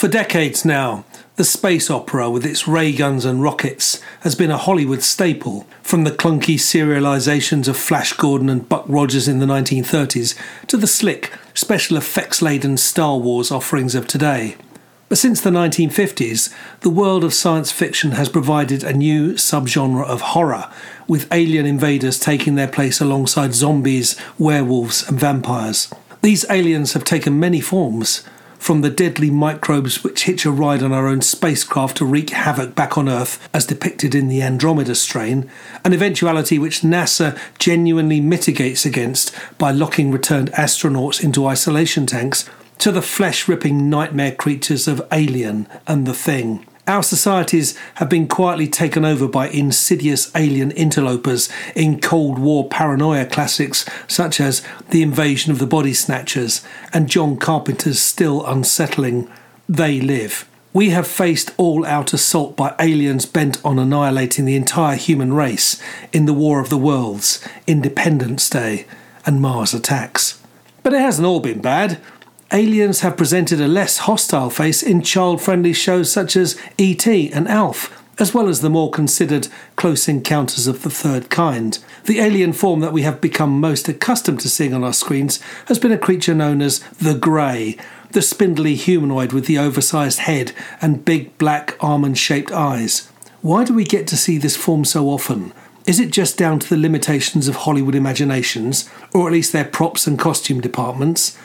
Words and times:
For 0.00 0.08
decades 0.08 0.64
now, 0.64 1.04
the 1.36 1.44
space 1.44 1.90
opera 1.90 2.30
with 2.30 2.46
its 2.46 2.66
ray 2.66 2.90
guns 2.90 3.26
and 3.26 3.42
rockets 3.42 4.00
has 4.20 4.34
been 4.34 4.50
a 4.50 4.56
Hollywood 4.56 5.02
staple, 5.02 5.66
from 5.82 6.04
the 6.04 6.10
clunky 6.10 6.54
serializations 6.54 7.68
of 7.68 7.76
Flash 7.76 8.14
Gordon 8.14 8.48
and 8.48 8.66
Buck 8.66 8.86
Rogers 8.88 9.28
in 9.28 9.40
the 9.40 9.44
1930s 9.44 10.38
to 10.68 10.78
the 10.78 10.86
slick, 10.86 11.34
special 11.52 11.98
effects 11.98 12.40
laden 12.40 12.78
Star 12.78 13.18
Wars 13.18 13.50
offerings 13.50 13.94
of 13.94 14.06
today. 14.06 14.56
But 15.10 15.18
since 15.18 15.42
the 15.42 15.50
1950s, 15.50 16.50
the 16.80 16.88
world 16.88 17.22
of 17.22 17.34
science 17.34 17.70
fiction 17.70 18.12
has 18.12 18.30
provided 18.30 18.82
a 18.82 18.94
new 18.94 19.34
subgenre 19.34 20.06
of 20.06 20.22
horror, 20.32 20.70
with 21.08 21.30
alien 21.30 21.66
invaders 21.66 22.18
taking 22.18 22.54
their 22.54 22.68
place 22.68 23.02
alongside 23.02 23.52
zombies, 23.52 24.18
werewolves, 24.38 25.06
and 25.06 25.20
vampires. 25.20 25.92
These 26.22 26.46
aliens 26.48 26.94
have 26.94 27.04
taken 27.04 27.38
many 27.38 27.60
forms 27.60 28.26
from 28.60 28.82
the 28.82 28.90
deadly 28.90 29.30
microbes 29.30 30.04
which 30.04 30.24
hitch 30.24 30.44
a 30.44 30.50
ride 30.50 30.82
on 30.82 30.92
our 30.92 31.08
own 31.08 31.22
spacecraft 31.22 31.96
to 31.96 32.04
wreak 32.04 32.28
havoc 32.30 32.74
back 32.74 32.98
on 32.98 33.08
Earth, 33.08 33.48
as 33.54 33.64
depicted 33.64 34.14
in 34.14 34.28
the 34.28 34.42
Andromeda 34.42 34.94
strain, 34.94 35.50
an 35.82 35.94
eventuality 35.94 36.58
which 36.58 36.82
NASA 36.82 37.36
genuinely 37.58 38.20
mitigates 38.20 38.84
against 38.84 39.34
by 39.56 39.70
locking 39.70 40.12
returned 40.12 40.52
astronauts 40.52 41.24
into 41.24 41.46
isolation 41.46 42.04
tanks, 42.04 42.48
to 42.76 42.92
the 42.92 43.02
flesh 43.02 43.48
ripping 43.48 43.88
nightmare 43.88 44.32
creatures 44.32 44.86
of 44.86 45.06
Alien 45.10 45.66
and 45.86 46.06
The 46.06 46.14
Thing. 46.14 46.66
Our 46.90 47.04
societies 47.04 47.78
have 47.94 48.08
been 48.08 48.26
quietly 48.26 48.66
taken 48.66 49.04
over 49.04 49.28
by 49.28 49.48
insidious 49.48 50.28
alien 50.34 50.72
interlopers 50.72 51.48
in 51.76 52.00
Cold 52.00 52.40
War 52.40 52.68
paranoia 52.68 53.26
classics 53.26 53.88
such 54.08 54.40
as 54.40 54.60
The 54.88 55.00
Invasion 55.00 55.52
of 55.52 55.60
the 55.60 55.68
Body 55.68 55.94
Snatchers 55.94 56.66
and 56.92 57.08
John 57.08 57.36
Carpenter's 57.36 58.00
still 58.00 58.44
unsettling 58.44 59.30
They 59.68 60.00
Live. 60.00 60.48
We 60.72 60.90
have 60.90 61.06
faced 61.06 61.52
all 61.56 61.86
out 61.86 62.12
assault 62.12 62.56
by 62.56 62.74
aliens 62.80 63.24
bent 63.24 63.64
on 63.64 63.78
annihilating 63.78 64.44
the 64.44 64.56
entire 64.56 64.96
human 64.96 65.32
race 65.32 65.80
in 66.12 66.26
the 66.26 66.34
War 66.34 66.58
of 66.58 66.70
the 66.70 66.76
Worlds, 66.76 67.46
Independence 67.68 68.50
Day, 68.50 68.84
and 69.24 69.40
Mars 69.40 69.72
Attacks. 69.72 70.42
But 70.82 70.94
it 70.94 71.00
hasn't 71.00 71.26
all 71.26 71.38
been 71.38 71.60
bad 71.60 72.00
aliens 72.52 73.00
have 73.00 73.16
presented 73.16 73.60
a 73.60 73.68
less 73.68 73.98
hostile 73.98 74.50
face 74.50 74.82
in 74.82 75.02
child 75.02 75.40
friendly 75.40 75.72
shows 75.72 76.10
such 76.10 76.36
as 76.36 76.60
E.T. 76.78 77.32
and 77.32 77.48
Alf, 77.48 77.96
as 78.18 78.34
well 78.34 78.48
as 78.48 78.60
the 78.60 78.70
more 78.70 78.90
considered 78.90 79.48
Close 79.76 80.08
Encounters 80.08 80.66
of 80.66 80.82
the 80.82 80.90
Third 80.90 81.30
Kind. 81.30 81.78
The 82.04 82.18
alien 82.20 82.52
form 82.52 82.80
that 82.80 82.92
we 82.92 83.02
have 83.02 83.20
become 83.20 83.60
most 83.60 83.88
accustomed 83.88 84.40
to 84.40 84.48
seeing 84.48 84.74
on 84.74 84.84
our 84.84 84.92
screens 84.92 85.40
has 85.66 85.78
been 85.78 85.92
a 85.92 85.98
creature 85.98 86.34
known 86.34 86.60
as 86.60 86.80
the 87.00 87.14
Grey, 87.14 87.76
the 88.10 88.22
spindly 88.22 88.74
humanoid 88.74 89.32
with 89.32 89.46
the 89.46 89.58
oversized 89.58 90.20
head 90.20 90.52
and 90.80 91.04
big 91.04 91.36
black 91.38 91.76
almond 91.80 92.18
shaped 92.18 92.50
eyes. 92.50 93.10
Why 93.42 93.64
do 93.64 93.72
we 93.72 93.84
get 93.84 94.06
to 94.08 94.16
see 94.16 94.36
this 94.36 94.56
form 94.56 94.84
so 94.84 95.06
often? 95.06 95.52
Is 95.86 95.98
it 95.98 96.10
just 96.10 96.36
down 96.36 96.58
to 96.58 96.68
the 96.68 96.76
limitations 96.76 97.48
of 97.48 97.56
Hollywood 97.56 97.94
imaginations, 97.94 98.88
or 99.14 99.26
at 99.26 99.32
least 99.32 99.52
their 99.52 99.64
props 99.64 100.06
and 100.06 100.18
costume 100.18 100.60
departments? 100.60 101.38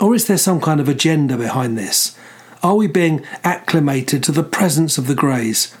Or 0.00 0.14
is 0.14 0.26
there 0.26 0.38
some 0.38 0.60
kind 0.60 0.80
of 0.80 0.88
agenda 0.88 1.36
behind 1.36 1.78
this? 1.78 2.16
Are 2.62 2.74
we 2.74 2.86
being 2.86 3.24
acclimated 3.44 4.22
to 4.24 4.32
the 4.32 4.42
presence 4.42 4.98
of 4.98 5.06
the 5.06 5.14
Greys? 5.14 5.76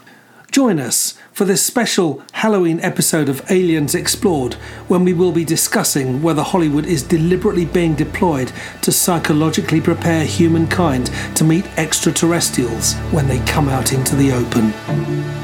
Join 0.52 0.78
us 0.78 1.18
for 1.32 1.44
this 1.44 1.66
special 1.66 2.22
Halloween 2.32 2.78
episode 2.78 3.28
of 3.28 3.50
Aliens 3.50 3.92
Explored 3.92 4.54
when 4.86 5.04
we 5.04 5.12
will 5.12 5.32
be 5.32 5.44
discussing 5.44 6.22
whether 6.22 6.42
Hollywood 6.42 6.86
is 6.86 7.02
deliberately 7.02 7.64
being 7.64 7.96
deployed 7.96 8.52
to 8.82 8.92
psychologically 8.92 9.80
prepare 9.80 10.24
humankind 10.24 11.10
to 11.34 11.42
meet 11.42 11.66
extraterrestrials 11.76 12.94
when 13.10 13.26
they 13.26 13.44
come 13.46 13.68
out 13.68 13.92
into 13.92 14.14
the 14.14 14.30
open. 14.30 15.43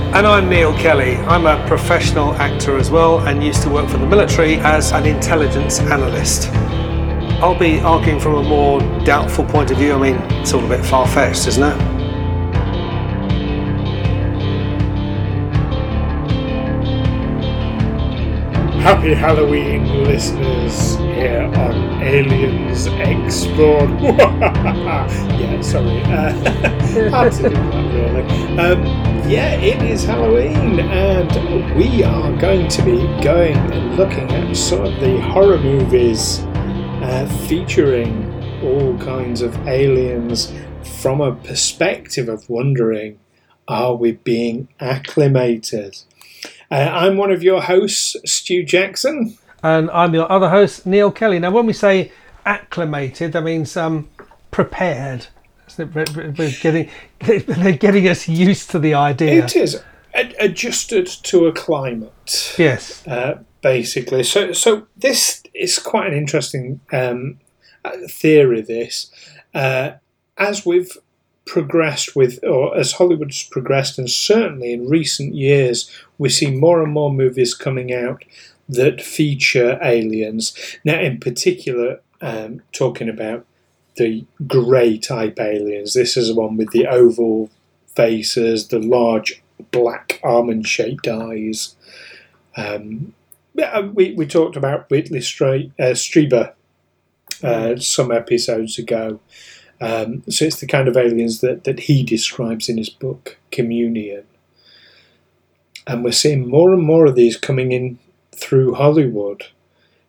And 0.13 0.27
I'm 0.27 0.49
Neil 0.49 0.73
Kelly. 0.77 1.15
I'm 1.15 1.45
a 1.45 1.65
professional 1.69 2.33
actor 2.33 2.75
as 2.75 2.91
well 2.91 3.19
and 3.19 3.41
used 3.41 3.63
to 3.63 3.69
work 3.69 3.89
for 3.89 3.97
the 3.97 4.05
military 4.05 4.55
as 4.55 4.91
an 4.91 5.05
intelligence 5.05 5.79
analyst. 5.79 6.49
I'll 7.41 7.57
be 7.57 7.79
arguing 7.79 8.19
from 8.19 8.35
a 8.35 8.43
more 8.43 8.81
doubtful 9.05 9.45
point 9.45 9.71
of 9.71 9.77
view. 9.77 9.93
I 9.93 10.11
mean, 10.11 10.15
it's 10.41 10.53
all 10.53 10.65
a 10.65 10.67
bit 10.67 10.85
far 10.85 11.07
fetched, 11.07 11.47
isn't 11.47 11.63
it? 11.63 11.77
Happy 18.81 19.13
Halloween, 19.13 20.03
listeners, 20.03 20.97
here 20.97 21.49
on 21.55 22.03
Aliens 22.03 22.87
Explored. 22.87 23.89
yeah, 24.01 25.61
sorry. 25.61 26.01
Uh, 26.01 26.33
had 27.11 27.41
really. 27.41 28.57
Um, 28.59 29.10
yeah, 29.27 29.53
it 29.53 29.81
is 29.83 30.03
Halloween, 30.03 30.79
and 30.79 31.75
we 31.75 32.03
are 32.03 32.35
going 32.37 32.67
to 32.67 32.81
be 32.83 32.97
going 33.23 33.55
and 33.55 33.95
looking 33.95 34.31
at 34.31 34.55
some 34.55 34.81
of 34.81 34.99
the 34.99 35.19
horror 35.21 35.57
movies 35.57 36.39
uh, 37.03 37.27
featuring 37.47 38.31
all 38.63 38.97
kinds 38.97 39.41
of 39.41 39.55
aliens 39.67 40.53
from 41.01 41.21
a 41.21 41.35
perspective 41.35 42.29
of 42.29 42.49
wondering 42.49 43.19
are 43.67 43.95
we 43.95 44.13
being 44.13 44.67
acclimated? 44.79 45.97
Uh, 46.69 46.89
I'm 46.91 47.17
one 47.17 47.31
of 47.31 47.43
your 47.43 47.61
hosts, 47.61 48.15
Stu 48.25 48.63
Jackson. 48.63 49.37
And 49.63 49.89
I'm 49.91 50.13
your 50.13 50.31
other 50.31 50.49
host, 50.49 50.85
Neil 50.85 51.11
Kelly. 51.11 51.39
Now, 51.39 51.51
when 51.51 51.65
we 51.65 51.73
say 51.73 52.11
acclimated, 52.45 53.33
that 53.33 53.43
means 53.43 53.77
um, 53.77 54.09
prepared. 54.49 55.27
We're 55.77 56.51
getting, 56.61 56.89
they're 57.19 57.73
getting 57.73 58.07
us 58.07 58.27
used 58.27 58.71
to 58.71 58.79
the 58.79 58.93
idea. 58.93 59.45
It 59.45 59.55
is 59.55 59.81
adjusted 60.13 61.07
to 61.07 61.47
a 61.47 61.51
climate. 61.51 62.55
Yes. 62.57 63.05
Uh, 63.07 63.39
basically. 63.61 64.23
So, 64.23 64.53
so 64.53 64.87
this 64.97 65.43
is 65.53 65.79
quite 65.79 66.07
an 66.07 66.17
interesting 66.17 66.79
um, 66.91 67.39
theory. 68.09 68.61
This, 68.61 69.11
uh, 69.53 69.93
as 70.37 70.65
we've 70.65 70.97
progressed 71.45 72.15
with, 72.15 72.43
or 72.43 72.77
as 72.77 72.93
Hollywood's 72.93 73.43
progressed, 73.43 73.97
and 73.97 74.09
certainly 74.09 74.73
in 74.73 74.87
recent 74.87 75.35
years, 75.35 75.89
we 76.17 76.29
see 76.29 76.51
more 76.51 76.83
and 76.83 76.93
more 76.93 77.11
movies 77.11 77.53
coming 77.53 77.93
out 77.93 78.23
that 78.69 79.01
feature 79.01 79.77
aliens. 79.81 80.55
Now, 80.85 80.99
in 80.99 81.19
particular, 81.19 81.99
um, 82.21 82.61
talking 82.71 83.09
about 83.09 83.45
the 84.01 84.25
grey 84.47 84.97
type 84.97 85.39
aliens. 85.39 85.93
This 85.93 86.17
is 86.17 86.29
the 86.29 86.35
one 86.35 86.57
with 86.57 86.71
the 86.71 86.87
oval 86.87 87.51
faces, 87.87 88.69
the 88.69 88.79
large 88.79 89.43
black 89.69 90.19
almond 90.23 90.67
shaped 90.67 91.07
eyes. 91.07 91.75
Um, 92.57 93.13
we, 93.93 94.13
we 94.13 94.25
talked 94.25 94.55
about 94.55 94.89
Whitley 94.89 95.21
Stra- 95.21 95.71
uh, 95.79 95.93
Strieber 95.93 96.53
uh, 97.43 97.75
some 97.75 98.11
episodes 98.11 98.79
ago. 98.79 99.19
Um, 99.79 100.23
so 100.29 100.45
it's 100.45 100.59
the 100.59 100.67
kind 100.67 100.87
of 100.87 100.97
aliens 100.97 101.41
that, 101.41 101.63
that 101.65 101.81
he 101.81 102.03
describes 102.03 102.69
in 102.69 102.77
his 102.77 102.89
book, 102.89 103.37
Communion. 103.51 104.23
And 105.85 106.03
we're 106.03 106.11
seeing 106.11 106.49
more 106.49 106.73
and 106.73 106.83
more 106.83 107.05
of 107.05 107.15
these 107.15 107.37
coming 107.37 107.71
in 107.71 107.99
through 108.35 108.75
Hollywood. 108.75 109.45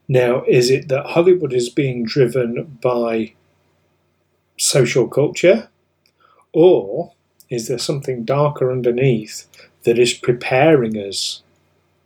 Now, 0.09 0.45
is 0.49 0.71
it 0.71 0.89
that 0.89 1.07
Hollywood 1.07 1.53
is 1.53 1.69
being 1.69 2.05
driven 2.05 2.79
by 2.83 3.35
social 4.59 5.09
culture? 5.09 5.69
Or 6.53 7.13
is 7.49 7.69
there 7.69 7.79
something 7.79 8.25
darker 8.25 8.71
underneath 8.71 9.47
that 9.85 9.99
is 9.99 10.15
preparing 10.15 10.97
us 10.97 11.43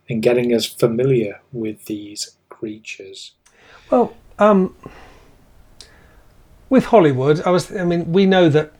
and 0.09 0.21
getting 0.21 0.53
us 0.53 0.65
familiar 0.65 1.41
with 1.51 1.85
these 1.85 2.37
creatures? 2.49 3.33
Well, 3.89 4.15
um, 4.39 4.75
with 6.69 6.85
Hollywood, 6.85 7.41
I 7.41 7.51
was. 7.51 7.75
I 7.75 7.85
mean, 7.85 8.11
we 8.11 8.25
know 8.25 8.49
that. 8.49 8.73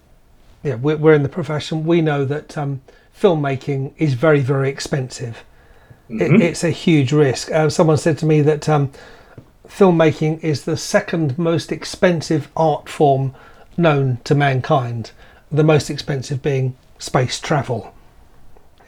Yeah, 0.63 0.75
we're, 0.75 0.97
we're 0.97 1.13
in 1.13 1.23
the 1.23 1.29
profession. 1.29 1.85
We 1.85 2.01
know 2.01 2.25
that 2.25 2.57
um, 2.57 2.81
filmmaking 3.17 3.93
is 3.97 4.15
very, 4.15 4.41
very 4.41 4.69
expensive. 4.69 5.43
Mm-hmm. 6.09 6.35
It, 6.35 6.41
it's 6.41 6.63
a 6.63 6.69
huge 6.69 7.11
risk. 7.11 7.51
Uh, 7.51 7.69
someone 7.69 7.97
said 7.97 8.17
to 8.19 8.25
me 8.25 8.41
that 8.41 8.67
um, 8.67 8.91
filmmaking 9.67 10.43
is 10.43 10.65
the 10.65 10.77
second 10.77 11.37
most 11.37 11.71
expensive 11.71 12.49
art 12.55 12.89
form 12.89 13.33
known 13.77 14.17
to 14.23 14.35
mankind. 14.35 15.11
The 15.51 15.63
most 15.63 15.89
expensive 15.89 16.41
being 16.41 16.75
space 16.99 17.39
travel. 17.39 17.93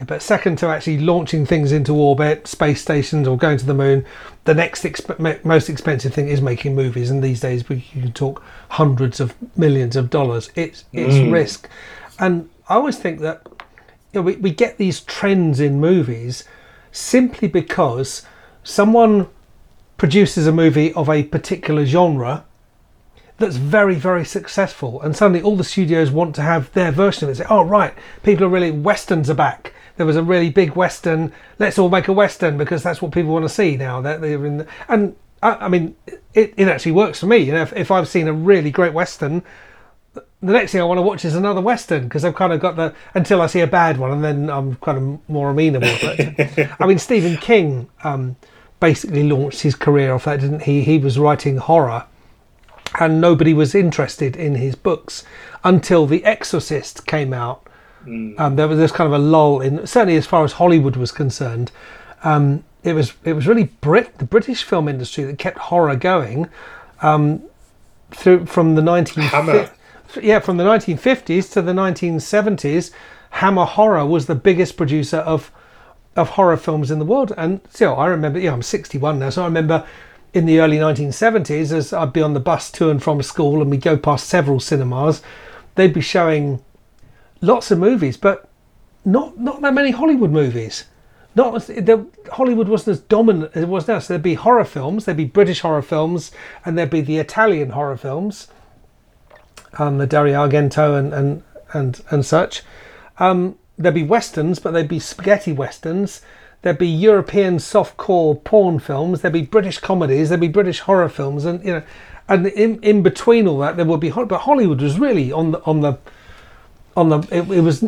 But 0.06 0.22
second 0.22 0.58
to 0.60 0.68
actually 0.68 1.00
launching 1.00 1.46
things 1.46 1.74
into 1.74 1.94
orbit, 1.94 2.48
space 2.48 2.82
stations, 2.82 3.28
or 3.28 3.38
going 3.38 3.58
to 3.58 3.66
the 3.66 3.74
moon, 3.74 4.06
the 4.46 4.54
next 4.54 4.84
exp- 4.84 5.44
most 5.44 5.70
expensive 5.70 6.14
thing 6.14 6.30
is 6.30 6.42
making 6.42 6.74
movies. 6.74 7.12
And 7.12 7.22
these 7.22 7.42
days, 7.42 7.68
we 7.68 7.82
can 7.82 8.14
talk 8.14 8.42
hundreds 8.70 9.20
of 9.20 9.36
millions 9.58 9.98
of 9.98 10.10
dollars. 10.10 10.52
It's 10.56 10.86
it's 10.94 11.16
Mm. 11.16 11.34
risk, 11.34 11.68
and 12.18 12.48
I 12.70 12.76
always 12.76 12.98
think 12.98 13.20
that 13.20 13.42
you 14.14 14.16
know, 14.16 14.22
we 14.22 14.38
we 14.38 14.52
get 14.52 14.78
these 14.78 15.02
trends 15.02 15.60
in 15.60 15.82
movies 15.82 16.46
simply 16.94 17.50
because 17.50 18.22
someone 18.64 19.28
produces 19.98 20.48
a 20.48 20.52
movie 20.54 20.94
of 20.94 21.10
a 21.10 21.24
particular 21.24 21.86
genre 21.86 22.46
that's 23.40 23.56
very, 23.56 23.96
very 23.96 24.26
successful, 24.26 25.02
and 25.02 25.16
suddenly 25.16 25.42
all 25.42 25.56
the 25.56 25.64
studios 25.64 26.12
want 26.12 26.36
to 26.36 26.42
have 26.42 26.72
their 26.74 26.92
version 26.92 27.28
of 27.28 27.34
it. 27.34 27.38
Say, 27.38 27.46
oh, 27.50 27.64
right, 27.64 27.94
people 28.24 28.46
are 28.46 28.50
really 28.50 28.72
westerns 28.72 29.30
are 29.30 29.36
back. 29.36 29.74
There 29.98 30.06
was 30.06 30.16
a 30.16 30.24
really 30.24 30.50
big 30.50 30.76
western. 30.76 31.34
Let's 31.58 31.80
all 31.80 31.90
make 31.90 32.08
a 32.08 32.14
western 32.14 32.58
because 32.58 32.84
that's 32.84 33.02
what 33.02 33.12
people 33.12 33.34
want 33.34 33.46
to 33.46 33.50
see 33.50 33.76
now. 33.76 34.02
That 34.02 34.22
they're 34.22 34.46
in, 34.46 34.58
the, 34.60 34.68
and 34.88 35.16
I, 35.42 35.56
I 35.56 35.68
mean, 35.68 35.96
it, 36.34 36.54
it 36.58 36.68
actually 36.68 36.94
works 36.94 37.20
for 37.20 37.26
me. 37.26 37.38
You 37.38 37.54
know, 37.54 37.62
if, 37.62 37.74
if 37.74 37.92
I've 37.92 38.08
seen 38.08 38.28
a 38.28 38.34
really 38.34 38.72
great 38.72 38.94
western, 38.94 39.44
the 40.42 40.54
next 40.54 40.72
thing 40.72 40.82
I 40.82 40.86
want 40.86 41.00
to 41.00 41.02
watch 41.02 41.26
is 41.26 41.36
another 41.36 41.62
western 41.62 42.04
because 42.04 42.24
I've 42.24 42.36
kind 42.36 42.54
of 42.54 42.60
got 42.60 42.76
the 42.76 42.94
until 43.14 43.42
I 43.42 43.48
see 43.48 43.60
a 43.60 43.68
bad 43.68 43.98
one, 43.98 44.12
and 44.12 44.24
then 44.24 44.50
I'm 44.50 44.76
kind 44.76 44.98
of 44.98 45.30
more 45.30 45.50
amenable. 45.50 45.94
But 46.02 46.72
I 46.80 46.88
mean, 46.88 46.98
Stephen 46.98 47.38
King 47.38 47.90
um, 48.04 48.38
basically 48.80 49.24
launched 49.24 49.62
his 49.62 49.76
career 49.76 50.14
off 50.14 50.26
that, 50.26 50.40
didn't 50.40 50.64
he? 50.64 50.84
He 50.84 50.98
was 50.98 51.20
writing 51.20 51.58
horror, 51.58 52.06
and 53.00 53.22
nobody 53.22 53.54
was 53.54 53.76
interested 53.76 54.36
in 54.36 54.56
his 54.56 54.76
books 54.76 55.24
until 55.64 56.06
The 56.06 56.24
Exorcist 56.26 57.06
came 57.06 57.34
out. 57.34 57.66
Um, 58.40 58.56
there 58.56 58.68
was 58.68 58.78
this 58.78 58.92
kind 58.92 59.14
of 59.14 59.20
a 59.20 59.24
lull 59.24 59.60
in 59.60 59.86
certainly 59.86 60.16
as 60.16 60.26
far 60.26 60.44
as 60.44 60.54
Hollywood 60.54 60.96
was 60.96 61.12
concerned. 61.12 61.72
Um, 62.24 62.64
it 62.84 62.94
was 62.94 63.14
it 63.24 63.34
was 63.34 63.46
really 63.46 63.66
Brit 63.82 64.18
the 64.18 64.26
British 64.26 64.64
film 64.64 64.88
industry 64.88 65.26
that 65.26 65.38
kept 65.38 65.58
horror 65.58 65.96
going 65.96 66.50
um, 67.02 67.44
through 68.12 68.46
from 68.46 68.76
the 68.76 68.82
19 68.82 69.24
yeah 70.22 70.40
from 70.40 70.58
the 70.58 70.64
1950s 70.64 71.52
to 71.54 71.62
the 71.62 71.74
1970s. 71.74 72.92
Hammer 73.32 73.66
Horror 73.66 74.06
was 74.06 74.26
the 74.26 74.36
biggest 74.36 74.78
producer 74.78 75.18
of 75.18 75.52
of 76.16 76.32
horror 76.32 76.58
films 76.58 76.92
in 76.92 77.00
the 77.00 77.06
world, 77.06 77.34
and 77.38 77.62
still 77.70 77.96
I 77.96 78.08
remember. 78.08 78.40
Yeah, 78.40 78.54
I'm 78.54 78.62
61 78.62 79.20
now, 79.20 79.30
so 79.30 79.44
I 79.44 79.46
remember 79.46 79.86
in 80.34 80.46
the 80.46 80.60
early 80.60 80.78
1970s 80.78 81.72
as 81.72 81.92
I'd 81.92 82.14
be 82.14 82.22
on 82.22 82.34
the 82.34 82.40
bus 82.40 82.72
to 82.74 82.90
and 82.90 83.02
from 83.02 83.22
school, 83.22 83.62
and 83.62 83.72
we'd 83.72 83.82
go 83.82 83.98
past 83.98 84.28
several 84.28 84.60
cinemas. 84.60 85.22
They'd 85.76 85.94
be 85.94 86.02
showing 86.02 86.64
lots 87.42 87.72
of 87.72 87.80
movies, 87.80 88.18
but 88.18 88.50
not 89.06 89.40
not 89.40 89.62
that 89.62 89.74
many 89.74 89.92
Hollywood 89.92 90.32
movies. 90.32 90.86
Not 91.36 91.62
the, 91.68 92.08
Hollywood 92.34 92.68
wasn't 92.68 92.98
as 92.98 93.00
dominant 93.02 93.52
as 93.56 93.64
it 93.64 93.70
was 93.70 93.88
now. 93.88 94.00
So 94.00 94.14
there'd 94.14 94.24
be 94.24 94.34
horror 94.34 94.66
films, 94.66 95.06
there'd 95.06 95.18
be 95.18 95.26
British 95.26 95.62
horror 95.62 95.82
films, 95.82 96.32
and 96.66 96.78
there'd 96.78 96.90
be 96.90 97.02
the 97.02 97.18
Italian 97.18 97.72
horror 97.72 97.98
films, 97.98 98.48
um, 99.78 100.00
the 100.00 100.08
Dario 100.08 100.48
Argento 100.48 100.98
and 100.98 101.14
and 101.14 101.44
and, 101.74 102.02
and 102.10 102.26
such. 102.26 102.64
Um, 103.20 103.58
there'd 103.78 103.96
be 103.96 104.04
westerns, 104.04 104.60
but 104.60 104.72
they'd 104.72 104.88
be 104.88 105.00
spaghetti 105.00 105.54
westerns. 105.54 106.22
There'd 106.62 106.78
be 106.78 106.88
European 106.88 107.58
softcore 107.58 108.44
porn 108.44 108.80
films. 108.80 109.22
There'd 109.22 109.34
be 109.34 109.44
British 109.44 109.80
comedies. 109.80 110.30
There'd 110.30 110.42
be 110.42 110.50
British 110.50 110.82
horror 110.82 111.10
films, 111.10 111.46
and 111.46 111.64
you 111.64 111.74
know, 111.74 111.84
and 112.28 112.48
in 112.48 112.82
in 112.84 113.02
between 113.02 113.48
all 113.48 113.60
that, 113.60 113.78
there 113.78 113.86
would 113.86 114.00
be. 114.02 114.10
But 114.10 114.40
Hollywood 114.40 114.82
was 114.82 115.00
really 115.00 115.32
on 115.32 115.52
the 115.52 115.64
on 115.64 115.82
the 115.82 115.98
on 116.98 117.10
the. 117.10 117.20
It, 117.32 117.50
it 117.50 117.62
was 117.62 117.84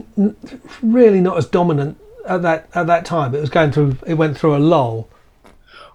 really 0.82 1.20
not 1.20 1.38
as 1.38 1.48
dominant 1.48 1.98
at 2.26 2.42
that 2.44 2.70
at 2.74 2.88
that 2.88 3.04
time. 3.06 3.36
It 3.36 3.42
was 3.42 3.50
going 3.50 3.72
through. 3.72 3.98
It 4.08 4.14
went 4.14 4.38
through 4.38 4.56
a 4.56 4.60
lull. 4.60 5.10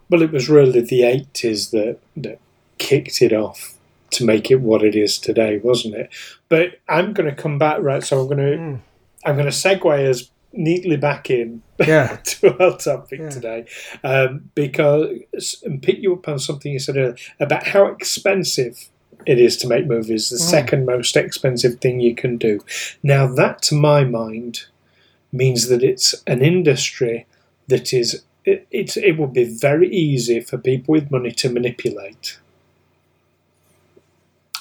Well, 0.09 0.23
it 0.23 0.31
was 0.31 0.49
really 0.49 0.81
the 0.83 1.01
80s 1.01 1.71
that, 1.73 1.99
that 2.17 2.39
kicked 2.79 3.21
it 3.23 3.33
off 3.33 3.75
to 4.11 4.25
make 4.25 4.53
it 4.53 4.61
what 4.61 4.85
it 4.85 4.95
is 4.95 5.19
today, 5.19 5.59
wasn't 5.59 5.95
it? 5.97 6.11
But 6.49 6.79
I'm 6.89 7.13
going 7.13 7.29
to 7.29 7.35
come 7.35 7.59
back, 7.59 7.81
right? 7.81 8.05
So 8.05 8.21
I'm 8.21 8.27
going 8.27 8.39
to 8.39 8.57
Mm. 8.57 8.81
I'm 9.25 9.35
going 9.35 9.47
to 9.47 9.51
segue 9.51 10.09
us 10.09 10.31
neatly 10.53 10.97
back 10.97 11.31
in 11.31 11.63
Yeah. 11.79 12.17
to 12.25 12.59
our 12.63 12.77
topic 12.79 13.21
Yeah. 13.21 13.29
today, 13.31 13.65
um, 14.05 14.51
because 14.55 15.63
and 15.65 15.83
pick 15.83 15.99
you 15.99 16.15
up 16.15 16.29
on 16.29 16.39
something 16.39 16.73
you 16.73 16.79
said 16.79 16.97
earlier 16.97 17.17
about 17.41 17.67
how 17.69 17.87
expensive 17.87 18.89
it 19.27 19.39
is 19.39 19.57
to 19.59 19.67
make 19.69 19.87
movies. 19.87 20.31
The 20.31 20.37
Mm. 20.37 20.51
second 20.51 20.87
most 20.87 21.17
expensive 21.17 21.81
thing 21.81 22.01
you 22.01 22.15
can 22.15 22.37
do. 22.37 22.61
Now 23.03 23.27
that, 23.27 23.61
to 23.63 23.75
my 23.75 24.05
mind, 24.05 24.65
means 25.33 25.69
that 25.69 25.83
it's 25.83 26.15
an 26.27 26.41
industry 26.43 27.27
that 27.69 27.93
is 27.93 28.23
it, 28.45 28.67
it's 28.71 28.97
it 28.97 29.19
would 29.19 29.33
be 29.33 29.43
very 29.45 29.89
easy 29.93 30.39
for 30.41 30.57
people 30.57 30.93
with 30.93 31.11
money 31.11 31.33
to 31.33 31.49
manipulate 31.51 32.39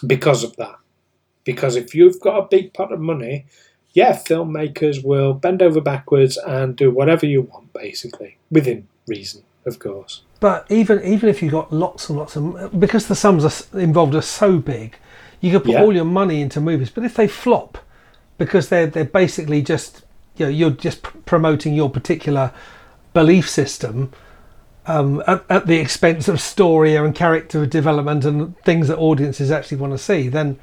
because 0.06 0.44
of 0.44 0.56
that. 0.58 0.76
Because 1.44 1.76
if 1.76 1.94
you've 1.94 2.20
got 2.20 2.40
a 2.40 2.48
big 2.48 2.74
pot 2.74 2.92
of 2.92 3.00
money, 3.00 3.46
yeah, 3.96 4.14
filmmakers 4.14 5.04
will 5.04 5.34
bend 5.34 5.62
over 5.64 5.82
backwards 5.82 6.38
and 6.38 6.76
do 6.76 6.92
whatever 6.92 7.26
you 7.26 7.42
want, 7.42 7.74
basically, 7.74 8.38
within 8.52 8.88
reason, 9.08 9.42
of 9.66 9.80
course. 9.80 10.22
But 10.40 10.66
even 10.70 11.02
even 11.04 11.28
if 11.30 11.42
you 11.42 11.50
got 11.50 11.74
lots 11.74 12.10
and 12.10 12.20
lots 12.20 12.36
of 12.36 12.80
because 12.80 13.08
the 13.08 13.16
sums 13.16 13.44
are, 13.46 13.80
involved 13.80 14.14
are 14.14 14.22
so 14.22 14.60
big, 14.60 14.98
you 15.42 15.52
could 15.52 15.64
put 15.64 15.72
Yeah. 15.74 15.82
all 15.82 15.96
your 15.96 16.06
money 16.06 16.42
into 16.42 16.62
movies. 16.62 16.90
But 16.92 17.04
if 17.06 17.16
they 17.16 17.28
flop, 17.28 17.78
because 18.38 18.70
they're 18.70 18.86
they're 18.88 19.06
basically 19.06 19.62
just 19.64 20.04
you 20.38 20.46
know 20.46 20.52
you're 20.52 20.70
just 20.72 21.02
pr- 21.02 21.18
promoting 21.26 21.74
your 21.74 21.90
particular 21.90 22.52
belief 23.14 23.50
system 23.50 24.12
um, 24.88 25.24
at, 25.26 25.44
at 25.50 25.68
the 25.68 25.78
expense 25.78 26.28
of 26.28 26.40
story 26.42 26.96
and 26.98 27.16
character 27.16 27.66
development 27.66 28.26
and 28.26 28.56
things 28.60 28.88
that 28.90 28.98
audiences 28.98 29.50
actually 29.50 29.78
want 29.78 29.94
to 29.94 29.98
see, 29.98 30.28
then 30.28 30.60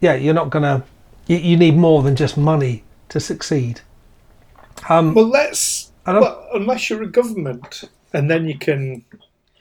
yeah, 0.00 0.14
you're 0.14 0.34
not 0.34 0.50
gonna. 0.50 0.82
You, 1.26 1.36
you 1.36 1.56
need 1.56 1.76
more 1.76 2.02
than 2.02 2.16
just 2.16 2.36
money 2.36 2.84
to 3.08 3.20
succeed. 3.20 3.80
Um, 4.88 5.14
Well, 5.14 5.28
let's. 5.28 5.92
Well, 6.06 6.46
unless 6.52 6.90
you're 6.90 7.02
a 7.02 7.08
government, 7.08 7.84
and 8.12 8.30
then 8.30 8.46
you 8.46 8.58
can 8.58 9.04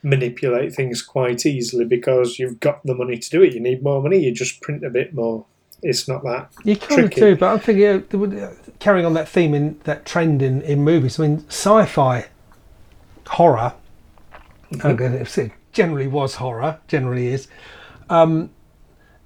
manipulate 0.03 0.73
things 0.73 1.01
quite 1.01 1.45
easily 1.45 1.85
because 1.85 2.37
you've 2.37 2.59
got 2.59 2.83
the 2.83 2.93
money 2.93 3.17
to 3.17 3.29
do 3.29 3.41
it. 3.41 3.53
You 3.53 3.61
need 3.61 3.81
more 3.81 4.01
money. 4.01 4.19
You 4.19 4.33
just 4.33 4.61
print 4.61 4.83
a 4.83 4.89
bit 4.89 5.13
more. 5.13 5.45
It's 5.81 6.07
not 6.07 6.23
that. 6.23 6.51
You 6.63 6.77
kind 6.77 7.05
of 7.05 7.11
do, 7.11 7.35
but 7.35 7.53
I'm 7.53 7.59
thinking 7.59 8.39
uh, 8.39 8.53
carrying 8.79 9.05
on 9.05 9.13
that 9.13 9.27
theme 9.27 9.53
in 9.53 9.79
that 9.83 10.05
trend 10.05 10.41
in, 10.41 10.61
in 10.61 10.81
movies. 10.83 11.19
I 11.19 11.27
mean, 11.27 11.45
sci-fi 11.47 12.25
horror. 13.27 13.73
it 14.71 15.51
generally 15.71 16.07
was 16.07 16.35
horror, 16.35 16.79
generally 16.87 17.27
is. 17.27 17.47
Um, 18.09 18.49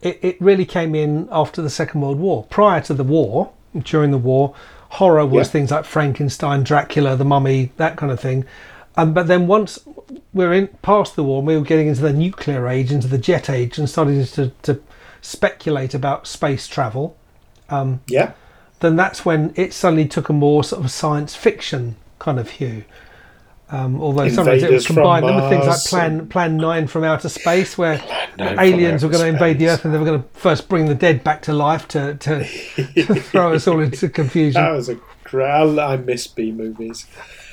it, 0.01 0.19
it 0.21 0.41
really 0.41 0.65
came 0.65 0.95
in 0.95 1.27
after 1.31 1.61
the 1.61 1.69
Second 1.69 2.01
World 2.01 2.19
War. 2.19 2.45
Prior 2.49 2.81
to 2.81 2.93
the 2.93 3.03
war, 3.03 3.51
during 3.83 4.11
the 4.11 4.17
war, 4.17 4.53
horror 4.89 5.25
was 5.25 5.47
Yeah. 5.47 5.51
things 5.51 5.71
like 5.71 5.85
Frankenstein, 5.85 6.63
Dracula, 6.63 7.15
the 7.15 7.25
Mummy, 7.25 7.71
that 7.77 7.95
kind 7.97 8.11
of 8.11 8.19
thing. 8.19 8.45
Um, 8.95 9.13
but 9.13 9.27
then 9.27 9.47
once 9.47 9.79
we're 10.33 10.53
in 10.53 10.67
past 10.81 11.15
the 11.15 11.23
war, 11.23 11.41
we 11.41 11.55
were 11.55 11.63
getting 11.63 11.87
into 11.87 12.01
the 12.01 12.13
nuclear 12.13 12.67
age, 12.67 12.91
into 12.91 13.07
the 13.07 13.17
jet 13.17 13.49
age, 13.49 13.77
and 13.77 13.89
starting 13.89 14.23
to, 14.25 14.51
to 14.63 14.79
speculate 15.21 15.93
about 15.93 16.25
space 16.27 16.67
travel 16.67 17.15
Yeah. 18.07 18.31
then 18.79 18.95
that's 18.95 19.25
when 19.25 19.51
it 19.55 19.73
suddenly 19.73 20.07
took 20.07 20.29
a 20.29 20.33
more 20.33 20.63
sort 20.63 20.83
of 20.83 20.89
science 20.91 21.35
fiction 21.35 21.95
kind 22.19 22.39
of 22.39 22.49
hue. 22.51 22.85
Um, 23.69 23.99
although 24.01 24.29
sometimes 24.29 24.63
it 24.63 24.71
was 24.71 24.87
combined 24.87 25.25
with 25.25 25.49
things 25.49 25.65
like 25.67 25.83
Plan 25.85 26.27
Plan 26.29 26.55
Nine 26.55 26.87
from 26.87 27.03
Outer 27.03 27.27
Space, 27.27 27.77
where 27.77 28.01
aliens 28.39 29.03
were 29.03 29.09
going 29.09 29.23
to 29.23 29.27
invade 29.27 29.59
the. 29.59 29.67
Earth 29.67 29.83
and 29.83 29.93
they 29.93 29.97
were 29.97 30.05
going 30.05 30.23
to 30.23 30.29
first 30.39 30.69
bring 30.69 30.85
the 30.85 30.95
dead 30.95 31.21
back 31.23 31.41
to 31.43 31.53
life 31.53 31.85
to, 31.89 32.15
to, 32.15 32.45
to 32.95 33.15
throw 33.15 33.53
us 33.53 33.67
all 33.67 33.81
into 33.81 34.07
confusion. 34.07 34.61
That 34.61 34.71
was 34.71 34.87
a 34.87 34.97
great. 35.25 35.49
I, 35.49 35.93
I 35.93 35.97
miss 35.97 36.27
B 36.27 36.51
movies. 36.53 37.05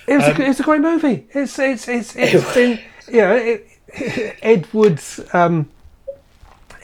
It 0.07 0.17
was, 0.19 0.25
Um, 0.27 0.41
a, 0.43 0.45
it's 0.51 0.61
a 0.61 0.63
great 0.63 0.83
movie. 0.83 1.27
It's 1.35 1.59
it's 1.59 1.89
it's 1.89 2.15
It 2.17 2.35
it's 2.35 2.55
been 2.55 2.79
you 3.09 3.21
know 3.21 3.35
it, 3.35 4.37
Ed 4.43 4.69
Wood's 4.73 5.21
um, 5.35 5.69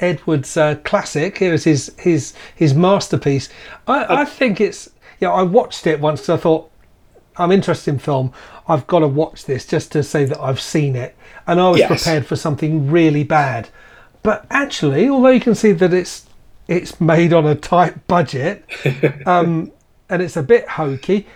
Ed 0.00 0.20
Wood's 0.26 0.56
uh, 0.56 0.74
classic. 0.82 1.40
It 1.40 1.52
was 1.52 1.62
his 1.64 1.92
his 1.98 2.34
his 2.56 2.74
masterpiece. 2.74 3.48
I, 3.86 4.22
I 4.22 4.24
think 4.24 4.60
it's 4.60 4.90
yeah. 5.20 5.30
I 5.30 5.42
watched 5.42 5.86
it 5.86 6.00
once. 6.00 6.20
'cause 6.22 6.30
I 6.30 6.36
thought 6.36 6.70
I'm 7.36 7.52
interested 7.52 7.92
in 7.92 7.98
film, 8.00 8.32
I've 8.70 8.86
got 8.86 9.00
to 9.00 9.08
watch 9.08 9.44
this 9.44 9.66
just 9.66 9.90
to 9.92 10.02
say 10.02 10.24
that 10.24 10.40
I've 10.40 10.60
seen 10.60 10.94
it, 10.96 11.16
and 11.46 11.60
I 11.60 11.68
was 11.68 11.78
Yes. 11.80 11.88
prepared 11.88 12.24
for 12.26 12.36
something 12.36 12.90
really 12.90 13.24
bad. 13.24 13.68
But 14.22 14.46
actually, 14.50 15.08
although 15.08 15.30
you 15.30 15.40
can 15.40 15.54
see 15.54 15.72
that 15.72 15.92
it's 15.92 16.26
it's 16.68 17.00
made 17.00 17.32
on 17.32 17.46
a 17.46 17.54
tight 17.56 18.06
budget, 18.06 18.64
um, 19.26 19.72
and 20.08 20.22
it's 20.22 20.36
a 20.36 20.42
bit 20.42 20.68
hokey, 20.68 21.26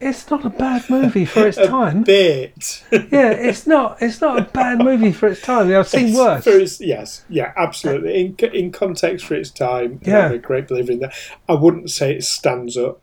it's 0.00 0.30
not 0.30 0.46
a 0.46 0.48
bad 0.50 0.88
movie 0.88 1.24
for 1.26 1.46
its 1.46 1.58
time. 1.76 2.04
Bit. 2.04 2.84
Yeah, 3.12 3.30
it's 3.32 3.66
not. 3.66 3.98
It's 4.00 4.20
not 4.20 4.38
a 4.38 4.42
bad 4.42 4.78
movie 4.78 5.12
for 5.12 5.28
its 5.28 5.42
time. 5.42 5.70
I've 5.74 5.88
seen 5.88 6.14
worse. 6.14 6.44
For 6.44 6.50
its, 6.58 6.80
yes, 6.80 7.24
yeah, 7.28 7.52
absolutely. 7.56 8.14
In 8.20 8.36
in 8.54 8.72
context 8.72 9.26
for 9.26 9.34
its 9.34 9.50
time, 9.50 10.00
Yeah. 10.04 10.26
I'm 10.28 10.32
a 10.32 10.38
great 10.38 10.68
believer 10.68 10.92
in 10.92 11.00
that. 11.00 11.12
I 11.48 11.54
wouldn't 11.54 11.90
say 11.90 12.12
it 12.14 12.24
stands 12.24 12.76
up. 12.76 13.00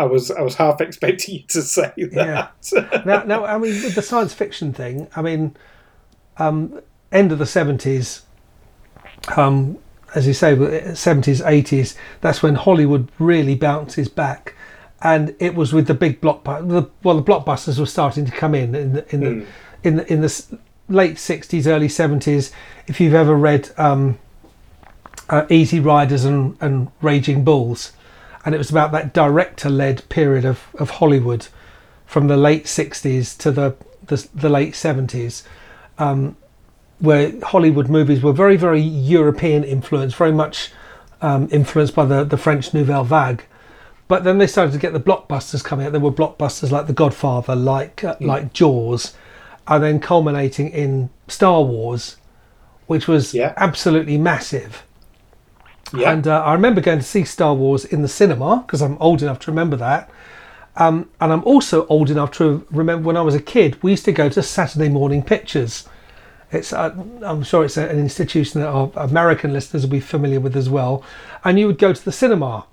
I 0.00 0.04
was 0.04 0.30
I 0.30 0.40
was 0.40 0.54
half 0.54 0.80
expecting 0.80 1.34
you 1.34 1.42
to 1.48 1.60
say 1.60 1.92
that. 1.96 3.04
now, 3.06 3.22
now, 3.24 3.44
I 3.44 3.58
mean, 3.58 3.82
with 3.82 3.94
the 3.94 4.02
science 4.02 4.32
fiction 4.32 4.72
thing, 4.72 5.08
I 5.14 5.20
mean, 5.20 5.54
um, 6.38 6.80
end 7.12 7.32
of 7.32 7.38
the 7.38 7.44
seventies, 7.44 8.22
um, 9.36 9.76
as 10.14 10.26
you 10.26 10.32
say, 10.32 10.94
seventies, 10.94 11.42
eighties. 11.42 11.96
That's 12.22 12.42
when 12.42 12.54
Hollywood 12.54 13.10
really 13.18 13.54
bounces 13.54 14.08
back, 14.08 14.54
and 15.02 15.36
it 15.38 15.54
was 15.54 15.74
with 15.74 15.86
the 15.86 15.94
big 15.94 16.22
blockbuster. 16.22 16.90
Well, 17.02 17.16
the 17.16 17.22
blockbusters 17.22 17.78
were 17.78 17.84
starting 17.84 18.24
to 18.24 18.32
come 18.32 18.54
in 18.54 18.74
in 18.74 18.94
the 18.94 19.14
in 19.14 19.20
the 19.20 19.46
in 19.82 19.96
the, 19.96 20.10
in 20.10 20.20
the 20.22 20.58
late 20.88 21.18
sixties, 21.18 21.68
early 21.68 21.90
seventies. 21.90 22.52
If 22.86 23.00
you've 23.00 23.14
ever 23.14 23.36
read 23.36 23.68
um, 23.76 24.18
uh, 25.28 25.44
Easy 25.50 25.78
Riders 25.78 26.24
and, 26.24 26.56
and 26.62 26.90
Raging 27.02 27.44
Bulls, 27.44 27.92
and 28.44 28.54
it 28.54 28.58
was 28.58 28.70
about 28.70 28.92
that 28.92 29.12
director-led 29.12 30.08
period 30.08 30.44
of, 30.44 30.60
of 30.78 30.90
Hollywood 30.90 31.48
from 32.06 32.26
the 32.28 32.36
late 32.36 32.64
60s 32.64 33.36
to 33.38 33.50
the 33.50 33.76
the, 34.06 34.26
the 34.34 34.48
late 34.48 34.72
70s 34.74 35.44
um, 35.98 36.36
where 36.98 37.32
Hollywood 37.42 37.88
movies 37.88 38.22
were 38.22 38.32
very 38.32 38.56
very 38.56 38.80
European 38.80 39.62
influenced 39.64 40.16
very 40.16 40.32
much 40.32 40.70
um, 41.22 41.48
influenced 41.52 41.94
by 41.94 42.04
the, 42.04 42.24
the 42.24 42.38
French 42.38 42.72
Nouvelle 42.72 43.04
Vague. 43.04 43.44
But 44.08 44.24
then 44.24 44.38
they 44.38 44.46
started 44.46 44.72
to 44.72 44.78
get 44.78 44.92
the 44.92 45.00
blockbusters 45.00 45.62
coming 45.62 45.86
out. 45.86 45.92
There 45.92 46.00
were 46.00 46.10
blockbusters 46.10 46.70
like 46.72 46.86
The 46.88 46.92
Godfather 46.94 47.54
like 47.54 48.02
uh, 48.02 48.16
like 48.20 48.52
Jaws 48.52 49.14
and 49.68 49.84
then 49.84 50.00
culminating 50.00 50.70
in 50.70 51.10
Star 51.28 51.62
Wars 51.62 52.16
which 52.86 53.06
was 53.06 53.32
Yeah. 53.34 53.52
absolutely 53.56 54.18
massive 54.18 54.82
yeah, 55.92 56.12
and 56.12 56.26
uh, 56.26 56.42
I 56.42 56.52
remember 56.52 56.80
going 56.80 56.98
to 56.98 57.04
see 57.04 57.24
Star 57.24 57.54
Wars 57.54 57.84
in 57.84 58.02
the 58.02 58.08
cinema 58.08 58.62
because 58.66 58.82
I'm 58.82 58.96
old 58.98 59.22
enough 59.22 59.38
to 59.40 59.50
remember 59.50 59.76
that. 59.76 60.10
Um, 60.76 61.10
and 61.20 61.32
I'm 61.32 61.44
also 61.44 61.86
old 61.88 62.10
enough 62.10 62.30
to 62.32 62.66
remember 62.70 63.06
when 63.06 63.16
I 63.16 63.22
was 63.22 63.34
a 63.34 63.40
kid, 63.40 63.82
we 63.82 63.90
used 63.90 64.04
to 64.04 64.12
go 64.12 64.28
to 64.28 64.42
Saturday 64.42 64.88
morning 64.88 65.22
pictures. 65.22 65.88
It's, 66.52 66.72
uh, 66.72 66.94
I'm 67.22 67.42
sure 67.42 67.64
it's 67.64 67.76
an 67.76 67.98
institution 67.98 68.60
that 68.60 68.68
our 68.68 68.90
American 68.96 69.52
listeners 69.52 69.82
will 69.82 69.90
be 69.90 70.00
familiar 70.00 70.40
with 70.40 70.56
as 70.56 70.68
well. 70.68 71.04
And 71.44 71.58
you 71.58 71.66
would 71.66 71.78
go 71.78 71.92
to 71.92 72.04
the 72.04 72.12
cinema, 72.12 72.66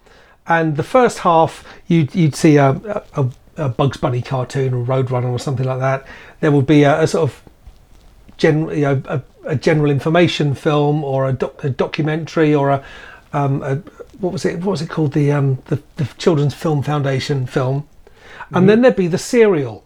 and 0.47 0.77
the 0.77 0.83
first 0.83 1.19
half 1.19 1.63
you'd, 1.88 2.15
you'd 2.15 2.36
see 2.36 2.57
a, 2.57 3.03
a, 3.13 3.29
a 3.57 3.69
Bugs 3.69 3.97
Bunny 3.97 4.21
cartoon 4.21 4.74
or 4.74 4.86
Roadrunner 4.86 5.29
or 5.29 5.39
something 5.39 5.65
like 5.65 5.79
that. 5.79 6.07
There 6.39 6.51
would 6.51 6.65
be 6.65 6.83
a, 6.83 7.01
a 7.01 7.07
sort 7.07 7.29
of 7.29 7.43
general, 8.38 8.74
you 8.74 8.82
know, 8.82 9.01
a, 9.06 9.22
a 9.46 9.56
general 9.56 9.91
information 9.91 10.53
film 10.56 11.03
or 11.03 11.27
a, 11.27 11.34
doc, 11.34 11.63
a 11.63 11.70
documentary 11.70 12.53
or 12.53 12.70
a, 12.70 12.84
um, 13.34 13.63
a 13.63 13.82
what 14.20 14.34
was 14.34 14.46
it? 14.46 14.60
What 14.60 14.72
was 14.72 14.82
it 14.82 14.89
called? 14.89 15.13
The 15.13 15.32
um, 15.32 15.60
the, 15.65 15.82
the 15.98 16.06
Children's 16.17 16.53
Film 16.53 16.82
Foundation 16.82 17.46
film, 17.46 17.88
and 18.51 18.70
then 18.70 18.82
there'd 18.82 18.96
be 18.96 19.08
the 19.08 19.17
serial, 19.17 19.84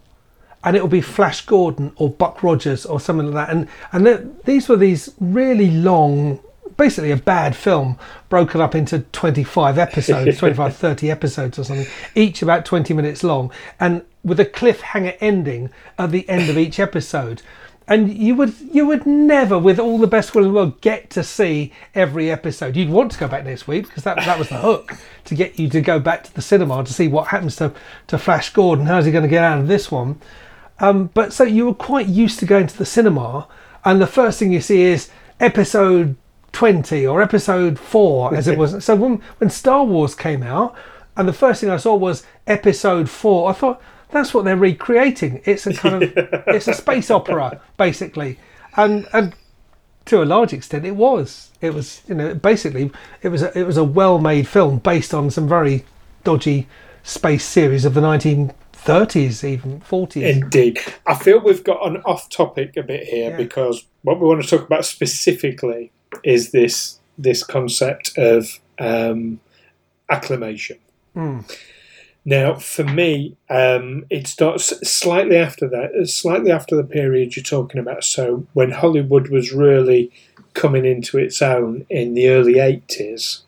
and 0.64 0.76
it 0.76 0.82
would 0.82 0.90
be 0.90 1.00
Flash 1.00 1.44
Gordon 1.44 1.92
or 1.96 2.08
Buck 2.08 2.42
Rogers 2.42 2.86
or 2.86 3.00
something 3.00 3.32
like 3.32 3.46
that. 3.46 3.54
And 3.54 3.68
and 3.92 4.04
th- 4.04 4.20
these 4.44 4.68
were 4.68 4.76
these 4.76 5.12
really 5.20 5.70
long, 5.70 6.40
basically 6.76 7.10
a 7.10 7.16
bad 7.16 7.54
film 7.54 7.98
broken 8.28 8.60
up 8.60 8.74
into 8.74 9.00
25 9.00 9.78
episodes, 9.78 10.38
25, 10.38 10.76
30 10.76 11.10
episodes 11.10 11.58
or 11.58 11.64
something, 11.64 11.86
each 12.14 12.40
about 12.42 12.64
20 12.64 12.94
minutes 12.94 13.22
long, 13.22 13.52
and 13.78 14.02
with 14.24 14.40
a 14.40 14.46
cliffhanger 14.46 15.16
ending 15.20 15.70
at 15.98 16.10
the 16.10 16.28
end 16.28 16.48
of 16.48 16.56
each 16.56 16.78
episode. 16.78 17.42
And 17.88 18.16
you 18.16 18.34
would 18.36 18.54
you 18.72 18.86
would 18.86 19.06
never, 19.06 19.58
with 19.58 19.78
all 19.78 19.98
the 19.98 20.06
best 20.06 20.34
will 20.34 20.42
in 20.42 20.48
the 20.48 20.54
world, 20.54 20.80
get 20.80 21.10
to 21.10 21.24
see 21.24 21.72
every 21.94 22.30
episode. 22.30 22.76
You'd 22.76 22.90
want 22.90 23.12
to 23.12 23.18
go 23.18 23.28
back 23.28 23.44
next 23.44 23.66
week 23.66 23.88
because 23.88 24.04
that 24.04 24.16
that 24.16 24.38
was 24.38 24.48
the 24.48 24.58
hook 24.58 24.96
to 25.24 25.34
get 25.34 25.58
you 25.58 25.68
to 25.68 25.80
go 25.80 25.98
back 25.98 26.24
to 26.24 26.34
the 26.34 26.42
cinema 26.42 26.84
to 26.84 26.92
see 26.92 27.08
what 27.08 27.28
happens 27.28 27.56
to 27.56 27.72
to 28.06 28.18
Flash 28.18 28.52
Gordon. 28.52 28.86
How's 28.86 29.04
he 29.04 29.12
going 29.12 29.24
to 29.24 29.28
get 29.28 29.44
out 29.44 29.58
of 29.58 29.68
this 29.68 29.90
one? 29.90 30.20
Um, 30.78 31.10
but 31.14 31.32
so 31.32 31.44
you 31.44 31.66
were 31.66 31.74
quite 31.74 32.06
used 32.08 32.38
to 32.40 32.46
going 32.46 32.66
to 32.66 32.78
the 32.78 32.86
cinema, 32.86 33.46
and 33.84 34.00
the 34.00 34.06
first 34.06 34.38
thing 34.38 34.52
you 34.52 34.60
see 34.60 34.82
is 34.82 35.10
episode 35.40 36.16
20 36.52 37.06
or 37.06 37.22
episode 37.22 37.78
4, 37.78 38.34
as 38.34 38.48
it 38.48 38.58
was. 38.58 38.84
So 38.84 38.94
when, 38.94 39.22
when 39.38 39.50
Star 39.50 39.84
Wars 39.84 40.14
came 40.14 40.42
out, 40.42 40.74
and 41.16 41.28
the 41.28 41.32
first 41.32 41.60
thing 41.60 41.70
I 41.70 41.76
saw 41.76 41.94
was 41.94 42.24
episode 42.46 43.08
4, 43.10 43.50
I 43.50 43.52
thought, 43.52 43.82
that's 44.12 44.32
what 44.34 44.44
they're 44.44 44.56
recreating. 44.56 45.40
It's 45.44 45.66
a 45.66 45.74
kind 45.74 46.02
of, 46.02 46.12
it's 46.16 46.68
a 46.68 46.74
space 46.74 47.10
opera, 47.10 47.60
basically. 47.76 48.38
And, 48.76 49.06
and 49.12 49.34
to 50.06 50.22
a 50.22 50.24
large 50.24 50.52
extent, 50.52 50.84
it 50.84 50.96
was. 50.96 51.50
It 51.60 51.74
was, 51.74 52.02
you 52.08 52.14
know, 52.14 52.34
basically, 52.34 52.90
it 53.22 53.28
was 53.28 53.42
a, 53.42 53.56
it 53.58 53.64
was 53.64 53.76
a 53.76 53.84
well-made 53.84 54.46
film 54.48 54.78
based 54.78 55.12
on 55.14 55.30
some 55.30 55.48
very 55.48 55.84
dodgy 56.24 56.68
space 57.02 57.44
series 57.44 57.84
of 57.84 57.94
the 57.94 58.00
1930s, 58.00 59.44
even 59.44 59.80
40s. 59.80 60.22
Indeed. 60.42 60.78
I 61.06 61.14
feel 61.14 61.40
we've 61.40 61.64
got 61.64 61.86
an 61.86 61.98
off 62.04 62.28
topic 62.30 62.76
a 62.76 62.82
bit 62.82 63.04
here 63.04 63.30
Yeah. 63.30 63.36
because 63.36 63.84
what 64.02 64.20
we 64.20 64.26
want 64.26 64.42
to 64.42 64.48
talk 64.48 64.66
about 64.66 64.84
specifically 64.84 65.92
is 66.22 66.50
this 66.50 66.98
this 67.18 67.44
concept 67.44 68.16
of 68.16 68.58
um, 68.78 69.38
acclamation. 70.10 70.78
Mm. 71.14 71.44
Now, 72.24 72.54
for 72.54 72.84
me, 72.84 73.36
um, 73.50 74.04
it 74.08 74.28
starts 74.28 74.66
slightly 74.88 75.36
after 75.36 75.68
that, 75.68 76.08
slightly 76.08 76.52
after 76.52 76.76
the 76.76 76.84
period 76.84 77.34
you're 77.34 77.42
talking 77.42 77.80
about. 77.80 78.04
So, 78.04 78.46
when 78.52 78.70
Hollywood 78.70 79.28
was 79.28 79.52
really 79.52 80.12
coming 80.54 80.84
into 80.84 81.18
its 81.18 81.42
own 81.42 81.84
in 81.90 82.14
the 82.14 82.28
early 82.28 82.54
80s. 82.54 83.40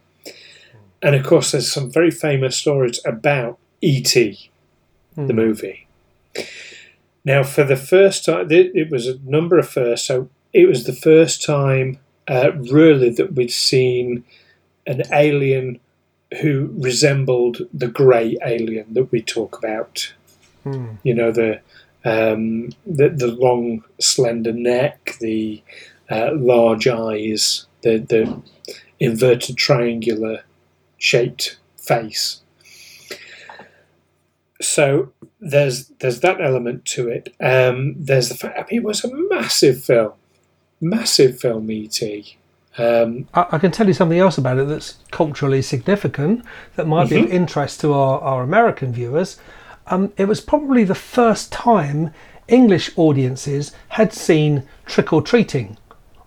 And 1.03 1.15
of 1.15 1.25
course, 1.25 1.53
there's 1.53 1.71
some 1.71 1.91
very 1.91 2.11
famous 2.11 2.57
stories 2.57 2.99
about 3.05 3.59
E.T., 3.81 4.51
the 5.17 5.33
movie. 5.33 5.87
Now, 7.25 7.43
for 7.45 7.63
the 7.63 7.77
first 7.77 8.25
time, 8.25 8.49
it 8.51 8.91
was 8.91 9.07
a 9.07 9.19
number 9.19 9.59
of 9.59 9.69
firsts. 9.69 10.09
So, 10.09 10.29
it 10.53 10.67
was 10.67 10.85
the 10.85 10.93
first 10.93 11.45
time, 11.45 11.99
uh, 12.27 12.53
really, 12.55 13.11
that 13.11 13.35
we'd 13.35 13.53
seen 13.53 14.25
an 14.87 15.03
alien 15.13 15.79
who 16.41 16.75
resembled 16.77 17.59
the 17.73 17.89
grey 17.89 18.37
alien 18.45 18.95
that 18.95 19.11
we 19.13 19.23
talk 19.23 19.59
about. 19.59 20.13
Hmm. 20.63 20.95
You 21.03 21.15
know, 21.15 21.31
the 21.31 21.61
um, 22.05 22.71
the, 22.87 23.09
the 23.09 23.29
long, 23.29 23.83
slender 23.99 24.53
neck, 24.53 25.17
the 25.21 25.63
uh, 26.11 26.33
large 26.35 26.87
eyes, 26.87 27.67
the, 27.83 27.99
the 27.99 28.43
inverted 29.01 29.57
triangular 29.57 30.45
shaped 30.99 31.57
face. 31.77 32.41
So 34.61 35.13
there's 35.41 35.89
there's 36.01 36.21
that 36.21 36.41
element 36.41 36.85
to 36.87 37.09
it. 37.09 37.35
Um, 37.41 37.95
there's 37.99 38.29
the 38.29 38.35
fact. 38.35 38.59
I 38.59 38.63
mean, 38.63 38.81
it 38.81 38.85
was 38.85 39.05
a 39.05 39.15
massive 39.15 39.83
film, 39.83 40.13
massive 40.81 41.39
film. 41.39 41.71
E.T. 41.71 42.37
Um, 42.77 43.29
I, 43.35 43.47
I 43.53 43.59
can 43.59 43.71
tell 43.71 43.87
you 43.87 43.95
something 43.95 44.19
else 44.19 44.37
about 44.39 44.59
it 44.59 44.69
that's 44.69 44.99
culturally 45.11 45.63
significant 45.63 46.45
that 46.77 46.87
might 46.87 47.09
be 47.09 47.21
of 47.21 47.31
interest 47.31 47.81
to 47.81 47.93
our, 47.93 48.21
our 48.21 48.43
American 48.43 48.93
viewers. 48.93 49.39
Um, 49.87 50.13
it 50.17 50.27
was 50.27 50.41
probably 50.41 50.85
the 50.85 50.95
first 50.95 51.53
time 51.53 52.13
English 52.49 52.91
audiences 52.97 53.73
had 53.91 54.13
seen 54.13 54.67
trick 54.87 55.13
or 55.13 55.23
treating 55.23 55.77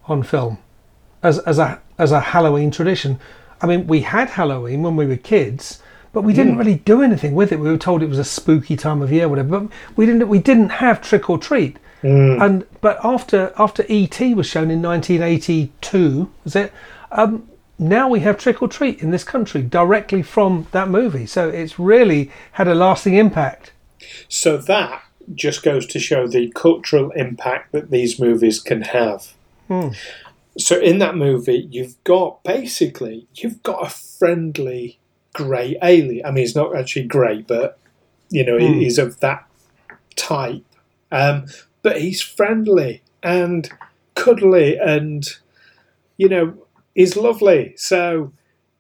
on 0.06 0.24
film 0.24 0.58
as, 1.22 1.39
as 1.39 1.60
a 1.60 1.82
as 1.98 2.12
a 2.12 2.20
Halloween 2.20 2.72
tradition. 2.72 3.20
I 3.62 3.66
mean, 3.66 3.88
we 3.88 4.01
had 4.01 4.30
Halloween 4.30 4.84
when 4.84 4.96
we 4.96 5.08
were 5.08 5.18
kids, 5.18 5.82
but 6.13 6.22
we 6.22 6.34
didn't 6.34 6.58
really 6.58 6.75
do 6.75 7.01
anything 7.01 7.34
with 7.34 7.51
it. 7.51 7.60
We 7.60 7.70
were 7.70 7.77
told 7.77 8.04
it 8.04 8.10
was 8.10 8.20
a 8.20 8.24
spooky 8.24 8.75
time 8.75 9.01
of 9.01 9.12
year, 9.12 9.27
whatever. 9.27 9.62
But 9.62 9.72
we 9.96 10.06
didn't 10.06 10.30
we 10.30 10.39
didn't 10.39 10.70
have 10.70 11.01
trick 11.01 11.30
or 11.30 11.38
treat. 11.38 11.77
And 12.04 12.66
but 12.82 13.00
after 13.04 13.51
after 13.58 13.84
ET 13.89 14.20
was 14.36 14.48
shown 14.48 14.70
in 14.72 14.82
1982, 14.82 16.30
was 16.44 16.56
it? 16.56 16.72
Um, 17.12 17.48
now 17.80 18.08
we 18.10 18.22
have 18.22 18.38
trick 18.38 18.62
or 18.62 18.68
treat 18.68 19.01
in 19.01 19.12
this 19.12 19.24
country 19.24 19.62
directly 19.62 20.22
from 20.24 20.68
that 20.72 20.89
movie. 20.89 21.25
So 21.25 21.50
it's 21.50 21.77
really 21.80 22.32
had 22.54 22.68
a 22.68 22.75
lasting 22.75 23.13
impact. 23.16 23.72
so 24.30 24.58
that 24.58 25.01
just 25.36 25.62
goes 25.63 25.86
to 25.88 26.00
show 26.00 26.25
the 26.27 26.50
cultural 26.56 27.12
impact 27.12 27.74
that 27.74 27.92
these 27.92 28.18
movies 28.20 28.60
can 28.62 28.82
have. 28.84 29.34
So 30.58 30.80
in 30.80 30.98
that 31.00 31.16
movie, 31.16 31.68
you've 31.70 32.01
got 32.04 32.42
basically 32.44 33.27
you've 33.36 33.62
got 33.63 33.86
a 33.86 33.89
friendly 33.89 34.98
grey 35.34 35.77
alien. 35.84 36.25
I 36.25 36.32
mean, 36.32 36.44
it's 36.46 36.56
not 36.56 36.75
actually 36.75 37.04
grey, 37.08 37.42
but 37.42 37.77
You 38.30 38.46
know, 38.46 38.58
Mm. 38.58 38.82
he's 38.82 38.98
of 38.98 39.20
that 39.22 39.46
type. 40.18 40.63
Um, 41.12 41.46
but 41.88 42.01
he's 42.01 42.22
friendly 42.22 43.01
and 43.24 43.70
cuddly 44.13 44.77
and, 44.77 45.25
you 46.17 46.27
know, 46.27 46.53
he's 46.96 47.15
lovely. 47.15 47.74
So 47.77 48.34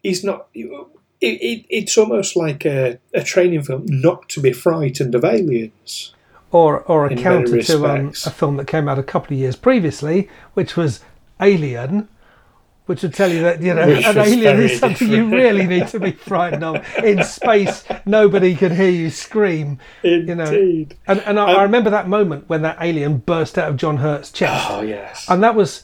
he's 0.03 0.25
not. 0.25 0.47
It, 0.53 0.75
it, 1.21 1.65
it's 1.69 1.97
almost 1.97 2.35
like 2.35 2.65
a, 2.65 2.99
a 3.13 3.23
training 3.23 3.63
film 3.63 3.85
not 3.87 4.27
to 4.27 4.41
be 4.41 4.51
frightened 4.51 5.15
of 5.15 5.23
aliens. 5.23 6.13
Or, 6.51 6.81
or 6.81 7.05
a 7.05 7.15
counter 7.15 7.61
to 7.61 7.85
um, 7.85 8.07
a 8.09 8.29
film 8.29 8.57
that 8.57 8.67
came 8.67 8.89
out 8.89 8.99
a 8.99 9.03
couple 9.03 9.33
of 9.33 9.39
years 9.39 9.55
previously, 9.55 10.27
which 10.53 10.75
was 10.75 10.99
Alien, 11.39 12.09
which 12.87 13.03
would 13.03 13.13
tell 13.13 13.31
you 13.31 13.41
that 13.43 13.61
you 13.61 13.73
know 13.73 13.83
an 13.83 14.17
alien 14.17 14.59
is 14.61 14.79
something 14.79 15.07
you 15.09 15.29
really 15.29 15.65
need 15.67 15.87
to 15.89 15.99
be 15.99 16.11
frightened 16.11 16.63
of. 16.63 16.83
In 17.03 17.23
space, 17.23 17.83
nobody 18.05 18.55
can 18.55 18.75
hear 18.75 18.89
you 18.89 19.09
scream. 19.09 19.77
Indeed. 20.03 20.35
know, 20.35 20.95
And, 21.07 21.19
and 21.21 21.39
I, 21.39 21.45
I 21.51 21.55
Um, 21.57 21.61
remember 21.63 21.89
that 21.91 22.07
moment 22.09 22.49
when 22.49 22.63
that 22.63 22.77
alien 22.81 23.17
burst 23.19 23.57
out 23.57 23.69
of 23.69 23.77
John 23.77 23.97
Hurt's 23.97 24.31
chest. 24.31 24.67
Oh, 24.69 24.81
yes. 24.81 25.25
and 25.29 25.43
that 25.43 25.53
was 25.55 25.83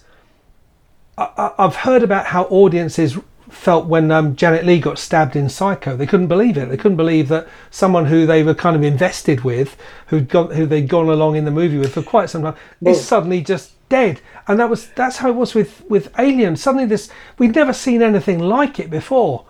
I, 1.17 1.29
I- 1.37 1.65
I've 1.65 1.75
heard 1.75 2.03
about 2.03 2.25
how 2.27 2.43
audiences 2.45 3.17
felt 3.63 3.85
when 3.87 4.11
um, 4.11 4.35
Janet 4.35 4.65
Leigh 4.65 4.79
got 4.79 4.99
stabbed 4.99 5.35
in 5.35 5.47
Psycho. 5.49 5.95
They 5.95 6.05
couldn't 6.05 6.27
believe 6.27 6.57
it. 6.57 6.69
They 6.69 6.77
couldn't 6.77 6.97
believe 6.97 7.29
that 7.29 7.47
someone 7.71 8.05
who 8.05 8.25
they 8.25 8.43
were 8.43 8.53
kind 8.53 8.75
of 8.75 8.83
invested 8.83 9.43
with, 9.43 9.77
who'd 10.07 10.27
gone, 10.29 10.51
who 10.51 10.65
they'd 10.65 10.87
gone 10.89 11.07
along 11.09 11.35
in 11.37 11.45
the 11.45 11.51
movie 11.51 11.77
with 11.77 11.93
for 11.93 12.03
quite 12.03 12.29
some 12.29 12.43
time, 12.43 12.55
Well- 12.81 12.93
is 12.93 13.03
suddenly 13.05 13.41
just 13.41 13.71
dead. 13.89 14.19
And 14.47 14.59
that 14.59 14.69
was 14.69 14.89
that's 14.95 15.17
how 15.17 15.29
it 15.29 15.35
was 15.35 15.53
with 15.55 15.83
with 15.89 16.11
Alien. 16.19 16.55
Suddenly, 16.57 16.85
this 16.87 17.09
we'd 17.37 17.55
never 17.55 17.73
seen 17.73 18.01
anything 18.01 18.39
like 18.39 18.79
it 18.79 18.89
before. 18.89 19.45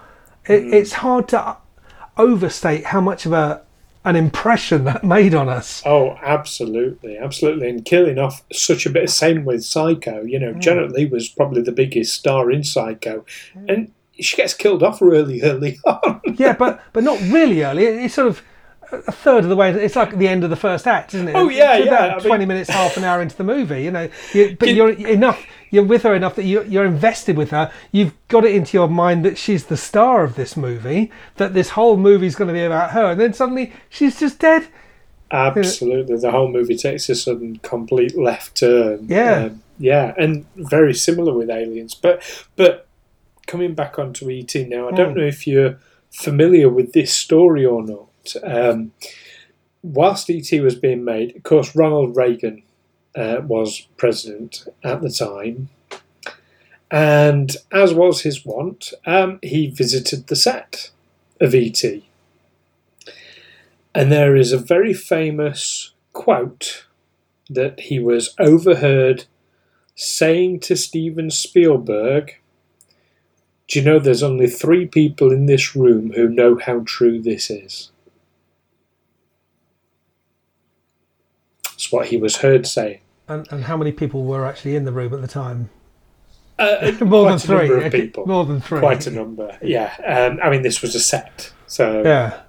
It, 0.48 0.62
Hmm. 0.64 0.74
It's 0.74 0.94
hard 0.94 1.28
to 1.30 1.58
overstate 2.18 2.86
how 2.86 3.02
much 3.02 3.26
of 3.26 3.34
a 3.34 3.62
an 4.06 4.18
impression 4.18 4.84
that 4.84 5.02
made 5.16 5.34
on 5.34 5.48
us. 5.48 5.82
Oh, 5.86 6.18
absolutely, 6.22 7.18
absolutely, 7.18 7.70
and 7.70 7.86
killing 7.86 8.20
off 8.20 8.44
such 8.52 8.86
a 8.86 8.90
bit. 8.90 9.04
Of 9.06 9.10
same 9.10 9.46
with 9.46 9.64
Psycho. 9.64 10.24
You 10.24 10.40
know, 10.40 10.54
Janet 10.54 10.92
Leigh 10.92 11.06
was 11.06 11.30
probably 11.30 11.62
the 11.62 11.72
biggest 11.72 12.14
star 12.14 12.52
in 12.52 12.64
Psycho, 12.66 13.26
and 13.70 13.92
she 14.20 14.36
gets 14.38 14.54
killed 14.54 14.84
off 14.84 15.02
really 15.02 15.42
early 15.42 15.80
on. 15.86 16.22
yeah, 16.36 16.54
but 16.54 16.82
but 16.94 17.04
not 17.04 17.20
really 17.32 17.64
early. 17.64 17.86
It's 17.86 18.14
sort 18.16 18.28
of 18.28 18.42
a 18.92 19.12
third 19.12 19.44
of 19.44 19.50
the 19.50 19.56
way. 19.56 19.72
It's 19.72 19.96
like 19.96 20.18
the 20.20 20.28
end 20.28 20.44
of 20.44 20.52
the 20.52 20.56
first 20.56 20.86
act, 20.86 21.16
isn't 21.16 21.28
it? 21.28 21.36
Oh, 21.36 21.50
yeah, 21.50 21.78
It's 21.78 21.86
yeah, 21.88 21.92
about 21.94 22.10
I 22.12 22.16
mean- 22.18 22.26
Twenty 22.28 22.46
minutes, 22.46 22.70
half 22.70 22.96
an 22.96 23.04
hour 23.04 23.22
into 23.24 23.36
the 23.36 23.44
movie, 23.44 23.82
you 23.84 23.90
know. 23.92 24.08
You, 24.34 24.56
but 24.60 24.70
you're 24.70 24.92
enough. 24.92 25.44
You're 25.72 25.84
with 25.84 26.04
her 26.04 26.14
enough 26.14 26.36
that 26.36 26.44
you're, 26.44 26.64
you're 26.66 26.86
invested 26.86 27.36
with 27.36 27.50
her. 27.50 27.72
You've 27.92 28.14
got 28.28 28.46
it 28.46 28.54
into 28.54 28.78
your 28.78 28.88
mind 28.88 29.26
that 29.26 29.40
she's 29.40 29.66
the 29.66 29.78
star 29.78 30.24
of 30.24 30.36
this 30.36 30.56
movie. 30.56 31.12
That 31.38 31.56
this 31.56 31.70
whole 31.72 31.98
movie's 31.98 32.36
going 32.36 32.50
to 32.50 32.54
be 32.54 32.62
about 32.64 32.92
her, 32.92 33.12
and 33.12 33.20
then 33.20 33.34
suddenly 33.34 33.74
she's 33.90 34.20
just 34.20 34.38
dead. 34.38 34.68
Absolutely, 35.32 36.18
the 36.18 36.30
whole 36.30 36.48
movie 36.52 36.78
takes 36.78 37.10
a 37.10 37.16
sudden 37.16 37.58
complete 37.64 38.16
left 38.16 38.58
turn. 38.58 39.08
Yeah. 39.10 39.46
Um, 39.46 39.64
yeah, 39.80 40.14
and 40.20 40.46
very 40.56 40.94
similar 40.94 41.34
with 41.34 41.50
Aliens. 41.50 41.96
But 41.96 42.22
but 42.56 42.86
coming 43.48 43.74
back 43.74 43.98
onto 44.00 44.30
ET 44.30 44.54
now, 44.68 44.88
I 44.90 44.92
don't 44.92 45.14
Hmm. 45.14 45.20
know 45.20 45.26
if 45.26 45.46
you're 45.48 45.80
familiar 46.12 46.70
with 46.70 46.94
this 46.94 47.14
story 47.14 47.66
or 47.66 47.84
not. 47.84 48.36
Um, 48.44 48.92
whilst 49.82 50.30
ET 50.30 50.52
was 50.62 50.76
being 50.76 51.04
made, 51.04 51.36
of 51.36 51.44
course, 51.44 51.76
Ronald 51.76 52.16
Reagan 52.16 52.64
uh, 53.16 53.42
was 53.46 53.88
president 53.98 54.68
at 54.84 55.02
the 55.02 55.10
time. 55.12 55.70
And 56.90 57.56
as 57.72 57.94
was 57.94 58.22
his 58.22 58.46
wont, 58.46 58.94
um, 59.06 59.40
he 59.44 59.68
visited 59.68 60.28
the 60.28 60.36
set 60.36 60.90
of 61.40 61.54
ET. 61.54 61.84
And 63.96 64.12
there 64.12 64.36
is 64.36 64.52
a 64.52 64.58
very 64.58 64.94
famous 64.94 65.92
quote 66.14 66.86
that 67.50 67.80
he 67.82 68.00
was 68.00 68.34
overheard 68.40 69.26
saying 69.96 70.60
to 70.62 70.76
Steven 70.76 71.30
Spielberg 71.30 72.40
Do 73.68 73.80
you 73.80 73.86
know 73.86 74.00
there's 74.00 74.24
only 74.24 74.48
three 74.48 74.86
people 74.86 75.32
in 75.32 75.46
this 75.46 75.76
room 75.76 76.12
who 76.14 76.28
know 76.28 76.58
how 76.58 76.84
true 76.86 77.22
this 77.22 77.50
is? 77.50 77.92
That's 81.64 81.92
what 81.92 82.08
he 82.08 82.18
was 82.18 82.38
heard 82.38 82.68
saying. 82.68 83.00
And, 83.28 83.48
and 83.52 83.64
how 83.64 83.78
many 83.78 83.92
people 83.92 84.26
were 84.26 84.46
actually 84.46 84.76
in 84.76 84.86
the 84.86 84.92
room 84.92 85.14
at 85.14 85.22
the 85.22 85.28
time? 85.28 85.70
Uh, 86.60 86.92
More 87.02 87.30
than 87.30 87.40
three. 87.40 87.68
number 87.68 87.86
of 87.86 87.92
people. 87.92 88.26
More 88.28 88.46
than 88.46 88.62
three. 88.62 88.80
Quite 88.80 89.08
a 89.08 89.12
number, 89.12 89.58
yeah. 89.62 89.96
Um, 90.06 90.40
I 90.44 90.50
mean, 90.50 90.62
this 90.62 90.82
was 90.82 90.94
a 90.96 91.00
set, 91.00 91.52
so 91.68 92.04
Yeah. 92.04 92.42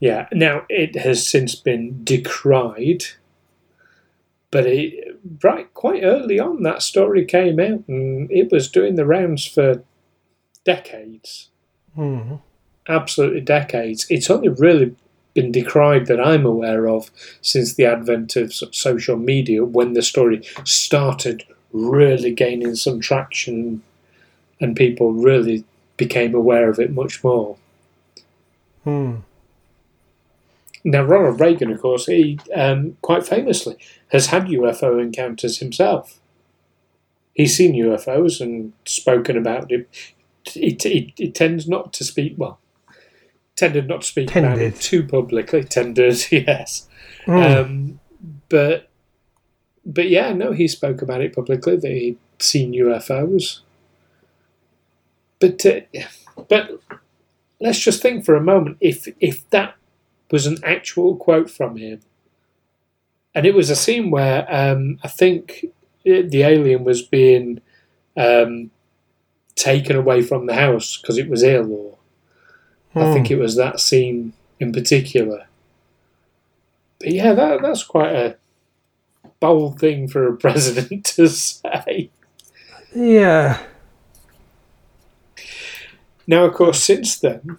Yeah. 0.00 0.28
Now 0.32 0.64
it 0.68 0.94
has 0.96 1.26
since 1.26 1.56
been 1.56 2.04
decried, 2.04 3.04
but 4.52 4.66
it, 4.66 5.18
right 5.42 5.72
quite 5.74 6.04
early 6.04 6.38
on 6.38 6.62
that 6.62 6.82
story 6.82 7.24
came 7.24 7.58
out, 7.58 7.82
and 7.88 8.30
it 8.30 8.52
was 8.52 8.70
doing 8.70 8.94
the 8.94 9.06
rounds 9.06 9.44
for 9.44 9.82
decades, 10.74 11.48
Hmm. 11.94 12.34
absolutely 12.88 13.40
decades. 13.40 14.06
It's 14.10 14.30
only 14.30 14.50
really 14.50 14.94
been 15.34 15.50
decried 15.52 16.06
that 16.06 16.20
I'm 16.20 16.44
aware 16.46 16.88
of 16.88 17.10
since 17.40 17.74
the 17.74 17.86
advent 17.86 18.36
of 18.36 18.52
social 18.52 19.16
media, 19.16 19.64
when 19.64 19.92
the 19.94 20.02
story 20.02 20.42
started 20.64 21.44
really 21.72 22.32
gaining 22.32 22.74
some 22.74 23.00
traction, 23.00 23.82
and 24.60 24.76
people 24.76 25.12
really 25.12 25.64
became 25.96 26.34
aware 26.34 26.68
of 26.70 26.78
it 26.78 26.90
much 26.92 27.22
more. 27.24 27.56
Hmm. 28.84 29.16
Now, 30.84 31.02
Ronald 31.02 31.40
Reagan, 31.40 31.70
of 31.72 31.80
course, 31.80 32.06
he 32.06 32.38
um, 32.54 32.96
quite 33.02 33.26
famously 33.26 33.76
has 34.08 34.26
had 34.26 34.46
UFO 34.46 35.00
encounters 35.00 35.58
himself. 35.58 36.18
He's 37.34 37.56
seen 37.56 37.74
UFOs 37.74 38.40
and 38.40 38.72
spoken 38.84 39.36
about 39.36 39.70
it. 39.70 39.88
He, 40.50 40.76
he, 40.80 41.14
he 41.16 41.30
tends 41.30 41.68
not 41.68 41.92
to 41.94 42.04
speak, 42.04 42.34
well, 42.36 42.58
tended 43.56 43.88
not 43.88 44.02
to 44.02 44.06
speak 44.06 44.34
about 44.34 44.58
it 44.58 44.76
too 44.76 45.02
publicly. 45.02 45.64
Tended, 45.76 46.26
yes. 46.30 46.88
Hmm. 47.24 47.32
Um, 47.32 48.00
but, 48.48 48.88
but 49.84 50.08
yeah, 50.08 50.32
no, 50.32 50.52
he 50.52 50.68
spoke 50.68 51.02
about 51.02 51.20
it 51.20 51.34
publicly 51.34 51.76
that 51.76 51.90
he'd 51.90 52.18
seen 52.38 52.72
UFOs. 52.72 53.60
But, 55.40 55.64
uh, 55.66 55.80
but 56.48 56.80
let's 57.60 57.78
just 57.78 58.02
think 58.02 58.24
for 58.24 58.34
a 58.36 58.40
moment 58.40 58.76
if 58.80 59.08
if 59.20 59.48
that 59.50 59.74
was 60.30 60.46
an 60.46 60.58
actual 60.62 61.16
quote 61.16 61.50
from 61.50 61.76
him, 61.76 62.00
and 63.34 63.46
it 63.46 63.54
was 63.54 63.70
a 63.70 63.76
scene 63.76 64.10
where 64.10 64.46
um, 64.54 64.98
I 65.02 65.08
think 65.08 65.66
the 66.04 66.42
alien 66.42 66.84
was 66.84 67.02
being 67.02 67.60
um, 68.16 68.70
taken 69.58 69.96
away 69.96 70.22
from 70.22 70.46
the 70.46 70.54
house 70.54 70.96
because 70.96 71.18
it 71.18 71.28
was 71.28 71.42
ill, 71.42 71.70
or 71.72 71.98
I 72.94 73.06
Hmm. 73.08 73.12
think 73.12 73.30
it 73.30 73.38
was 73.38 73.56
that 73.56 73.80
scene 73.80 74.32
in 74.60 74.72
particular. 74.72 75.46
But 77.00 77.10
yeah, 77.10 77.32
that 77.34 77.60
that's 77.62 77.84
quite 77.84 78.12
a 78.14 78.36
bold 79.40 79.78
thing 79.78 80.08
for 80.08 80.26
a 80.28 80.36
president 80.44 81.04
to 81.16 81.28
say. 81.28 82.10
Yeah. 82.94 83.60
Now, 86.26 86.44
of 86.44 86.54
course, 86.54 86.82
since 86.82 87.18
then, 87.18 87.58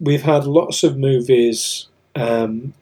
we've 0.00 0.22
had 0.22 0.44
lots 0.44 0.82
of 0.82 0.96
movies 0.98 1.86
um, 2.14 2.74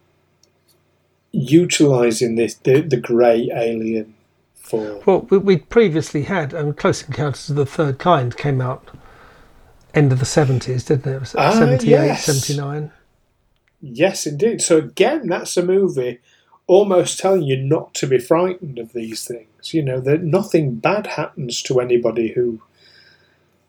utilizing 1.33 2.37
this 2.37 2.55
the, 2.55 2.81
the 2.81 2.97
grey 2.97 3.51
alien 3.55 4.15
for. 4.67 5.03
Well, 5.07 5.21
we, 5.31 5.39
we'd 5.39 5.69
previously 5.69 6.23
had 6.25 6.55
um, 6.55 6.75
Close 6.75 7.03
Encounters 7.07 7.51
of 7.51 7.57
the 7.57 7.67
Third 7.67 7.99
Kind 7.99 8.37
came 8.37 8.61
out 8.61 8.89
end 9.95 10.13
of 10.13 10.19
the 10.19 10.27
70s, 10.27 10.87
didn't 10.87 11.07
it? 11.07 11.23
It 11.23 11.35
Ah, 11.37 11.53
78, 11.53 11.89
yes. 11.89 12.25
79. 12.25 12.93
Yes, 13.81 14.27
indeed. 14.27 14.61
So 14.61 14.79
again, 14.79 15.29
that's 15.29 15.57
a 15.57 15.63
movie 15.63 16.19
almost 16.67 17.19
telling 17.19 17.43
you 17.43 17.57
not 17.57 17.95
to 17.95 18.07
be 18.07 18.19
frightened 18.19 18.79
of 18.79 18.93
these 18.93 19.25
things. 19.27 19.73
You 19.73 19.83
know 19.83 20.01
that 20.01 20.23
nothing 20.23 20.77
bad 20.77 21.07
happens 21.07 21.63
to 21.63 21.81
anybody 21.81 22.33
who 22.33 22.61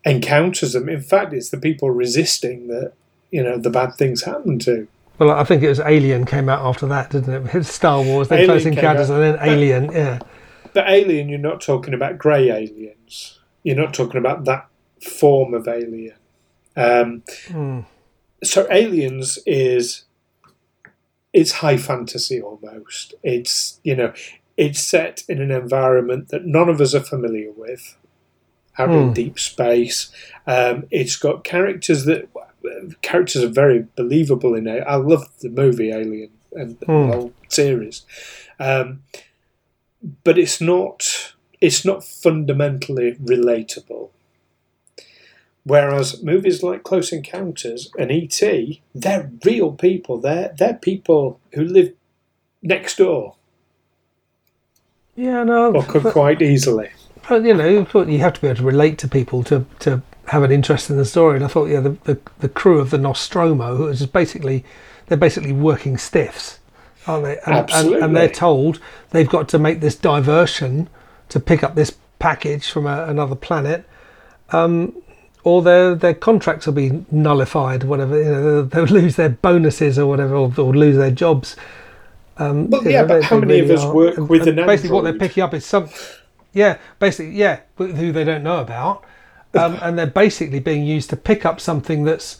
encounters 0.04 0.72
them. 0.72 0.88
In 0.88 1.00
fact, 1.00 1.32
it's 1.32 1.50
the 1.50 1.58
people 1.58 1.90
resisting 1.90 2.68
that 2.68 2.92
you 3.30 3.42
know 3.42 3.58
the 3.58 3.70
bad 3.70 3.94
things 3.94 4.22
happen 4.22 4.58
to. 4.60 4.88
Well, 5.18 5.30
I 5.30 5.42
think 5.44 5.62
it 5.62 5.68
was 5.68 5.80
Alien 5.80 6.24
came 6.26 6.48
out 6.48 6.64
after 6.64 6.86
that, 6.86 7.10
didn't 7.10 7.48
it? 7.54 7.64
Star 7.64 8.02
Wars, 8.02 8.28
then 8.28 8.40
Alien 8.40 8.50
Close 8.50 8.66
Encounters, 8.66 9.10
and 9.10 9.20
then 9.20 9.38
Alien. 9.40 9.90
Yeah. 9.92 10.20
But 10.78 10.90
alien, 10.90 11.28
you're 11.28 11.40
not 11.40 11.60
talking 11.60 11.92
about 11.92 12.18
grey 12.18 12.50
aliens. 12.50 13.40
You're 13.64 13.74
not 13.74 13.92
talking 13.92 14.18
about 14.18 14.44
that 14.44 14.68
form 15.02 15.52
of 15.52 15.66
alien. 15.66 16.14
Um, 16.76 17.24
Hmm. 17.48 17.80
so 18.44 18.68
aliens 18.70 19.40
is 19.44 20.04
it's 21.32 21.50
high 21.50 21.78
fantasy 21.78 22.40
almost. 22.40 23.14
It's 23.24 23.80
you 23.82 23.96
know 23.96 24.12
it's 24.56 24.78
set 24.78 25.24
in 25.28 25.42
an 25.42 25.50
environment 25.50 26.28
that 26.28 26.44
none 26.46 26.68
of 26.68 26.80
us 26.80 26.94
are 26.94 27.00
familiar 27.00 27.50
with, 27.50 27.96
out 28.78 28.90
in 28.90 29.08
Hmm. 29.08 29.12
deep 29.14 29.40
space. 29.40 30.12
Um, 30.46 30.86
it's 30.92 31.16
got 31.16 31.42
characters 31.42 32.04
that 32.04 32.28
characters 33.02 33.42
are 33.42 33.48
very 33.48 33.84
believable 33.96 34.54
in 34.54 34.68
it. 34.68 34.84
I 34.86 34.94
love 34.94 35.26
the 35.40 35.48
movie 35.48 35.90
Alien 35.90 36.30
and 36.52 36.78
the 36.78 36.86
Hmm. 36.86 37.10
whole 37.10 37.32
series, 37.48 38.06
um, 38.60 39.02
but 40.24 40.38
it's 40.38 40.60
not 40.60 41.32
it's 41.60 41.84
not 41.84 42.04
fundamentally 42.04 43.14
relatable. 43.14 44.10
Whereas 45.64 46.22
movies 46.22 46.62
like 46.62 46.82
Close 46.82 47.12
Encounters 47.12 47.90
and 47.98 48.10
E.T., 48.10 48.80
they're 48.94 49.30
real 49.44 49.72
people. 49.72 50.18
They're 50.20 50.54
they're 50.56 50.74
people 50.74 51.40
who 51.54 51.64
live 51.64 51.92
next 52.62 52.96
door 52.98 53.36
Yeah, 55.14 55.44
no. 55.44 55.74
or 55.74 55.82
could 55.84 56.04
but- 56.04 56.12
quite 56.12 56.42
easily. 56.42 56.90
But 57.28 57.42
you 57.42 57.52
know, 57.52 57.68
you 57.68 58.18
have 58.20 58.32
to 58.34 58.40
be 58.40 58.46
able 58.48 58.56
to 58.56 58.64
relate 58.64 58.96
to 58.98 59.08
people 59.08 59.42
to 59.44 59.66
to 59.80 60.00
have 60.28 60.42
an 60.42 60.50
interest 60.52 60.88
in 60.88 60.96
the 60.96 61.04
story. 61.04 61.36
And 61.36 61.44
I 61.44 61.48
thought, 61.48 61.66
yeah, 61.66 61.80
the 61.80 61.90
the, 62.04 62.18
the 62.38 62.48
crew 62.48 62.78
of 62.78 62.88
the 62.90 62.96
Nostromo, 62.98 63.76
who 63.76 63.88
is 63.88 64.06
basically 64.06 64.64
they're 65.06 65.18
basically 65.18 65.52
working 65.52 65.98
stiffs, 65.98 66.58
aren't 67.06 67.24
they? 67.24 67.38
And, 67.46 67.70
and, 67.70 67.94
and 67.94 68.16
they're 68.16 68.28
told 68.28 68.80
they've 69.10 69.28
got 69.28 69.48
to 69.50 69.58
make 69.58 69.80
this 69.80 69.94
diversion 69.94 70.88
to 71.28 71.40
pick 71.40 71.62
up 71.62 71.74
this 71.74 71.96
package 72.18 72.70
from 72.70 72.86
a, 72.86 73.04
another 73.04 73.34
planet. 73.34 73.84
Um, 74.50 74.94
or 75.44 75.62
their 75.62 75.94
their 75.94 76.14
contracts 76.14 76.66
will 76.66 76.74
be 76.74 77.04
nullified, 77.10 77.84
whatever. 77.84 78.18
You 78.18 78.30
know, 78.30 78.62
they'll, 78.62 78.86
they'll 78.86 79.00
lose 79.02 79.16
their 79.16 79.28
bonuses 79.30 79.98
or 79.98 80.06
whatever, 80.06 80.34
or, 80.34 80.52
or 80.58 80.74
lose 80.74 80.96
their 80.96 81.10
jobs. 81.10 81.56
Um, 82.38 82.70
Well, 82.70 82.84
yeah, 82.84 83.02
know, 83.02 83.08
but 83.08 83.24
how 83.24 83.38
many 83.38 83.60
of 83.60 83.70
us 83.70 83.82
are. 83.82 83.94
work 83.94 84.16
And- 84.16 84.28
with 84.28 84.46
and 84.46 84.58
an 84.58 84.66
Basically, 84.66 84.90
what 84.90 85.04
they're 85.04 85.14
picking 85.14 85.42
up 85.42 85.54
is 85.54 85.64
some, 85.64 85.88
yeah, 86.52 86.78
basically, 86.98 87.34
yeah, 87.34 87.60
who 87.76 88.12
they 88.12 88.24
don't 88.24 88.42
know 88.42 88.60
about, 88.60 89.04
um, 89.54 89.78
and 89.80 89.98
they're 89.98 90.06
basically 90.06 90.60
being 90.60 90.84
used 90.84 91.08
to 91.10 91.16
pick 91.16 91.46
up 91.46 91.60
something 91.60 92.04
that's, 92.04 92.38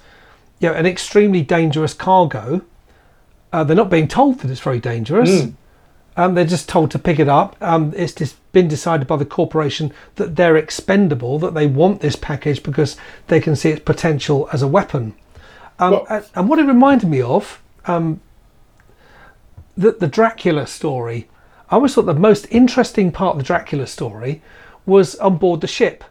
you 0.61 0.68
know, 0.68 0.75
an 0.75 0.87
extremely 0.87 1.42
dangerous 1.42 1.94
cargo. 1.94 2.62
Uh, 3.53 3.65
they're 3.65 3.77
not 3.77 3.91
being 3.91 4.09
told 4.09 4.41
that 4.41 4.51
it's 4.51 4.61
very 4.61 4.81
dangerous. 4.81 5.31
Mm. 5.31 5.55
Um, 6.17 6.35
they're 6.35 6.45
just 6.45 6.69
told 6.69 6.91
to 6.91 6.99
pick 6.99 7.19
it 7.21 7.29
up. 7.29 7.57
Um, 7.61 7.93
it's 7.97 8.13
just 8.13 8.37
been 8.53 8.67
decided 8.67 9.07
by 9.07 9.17
the 9.17 9.25
corporation 9.25 9.93
that 10.17 10.35
they're 10.37 10.57
expendable, 10.57 11.39
that 11.39 11.55
they 11.55 11.67
want 11.67 12.01
this 12.01 12.17
package 12.17 12.63
because 12.63 12.97
they 13.29 13.41
can 13.41 13.55
see 13.55 13.71
its 13.71 13.85
potential 13.85 14.49
as 14.53 14.61
a 14.61 14.67
weapon. 14.67 15.15
Um, 15.79 15.93
Well- 15.93 16.07
and, 16.11 16.25
and 16.35 16.49
what 16.49 16.59
it 16.59 16.65
reminded 16.65 17.09
me 17.09 17.23
of, 17.23 17.63
um, 17.87 18.21
the, 19.77 19.93
the 19.93 20.09
Dracula 20.09 20.67
story, 20.67 21.29
I 21.71 21.77
always 21.77 21.95
thought 21.95 22.07
the 22.07 22.15
most 22.15 22.47
interesting 22.51 23.13
part 23.13 23.37
of 23.37 23.39
the 23.39 23.45
Dracula 23.45 23.87
story 23.87 24.43
was 24.87 25.15
on 25.17 25.37
board 25.37 25.61
the 25.61 25.69
ship. 25.69 26.03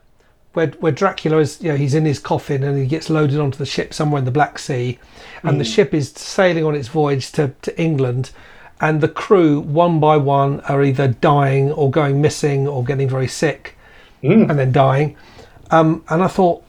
Where, 0.54 0.68
where 0.80 0.92
Dracula 0.92 1.38
is, 1.38 1.62
you 1.62 1.70
know, 1.70 1.78
he's 1.78 1.94
in 1.94 2.06
his 2.06 2.18
coffin 2.18 2.64
and 2.64 2.78
he 2.78 2.88
gets 2.88 3.10
loaded 3.10 3.40
onto 3.40 3.60
the 3.60 3.66
ship 3.66 3.94
somewhere 3.94 4.20
in 4.20 4.26
the 4.26 4.32
Black 4.32 4.58
Sea, 4.58 4.98
and 5.44 5.60
the 5.60 5.66
ship 5.66 5.94
is 5.94 6.10
sailing 6.12 6.66
on 6.66 6.74
its 6.74 6.88
voyage 6.88 7.32
to, 7.34 7.54
to 7.62 7.80
England, 7.80 8.32
and 8.82 9.02
the 9.02 9.08
crew, 9.08 9.60
one 9.60 10.00
by 10.00 10.18
one, 10.18 10.60
are 10.62 10.84
either 10.84 11.08
dying 11.08 11.72
or 11.72 11.92
going 11.92 12.22
missing 12.22 12.68
or 12.68 12.84
getting 12.84 13.08
very 13.08 13.28
sick, 13.28 13.78
and 14.24 14.58
then 14.60 14.72
dying. 14.72 15.16
Um, 15.70 16.04
and 16.10 16.24
I 16.24 16.28
thought, 16.28 16.64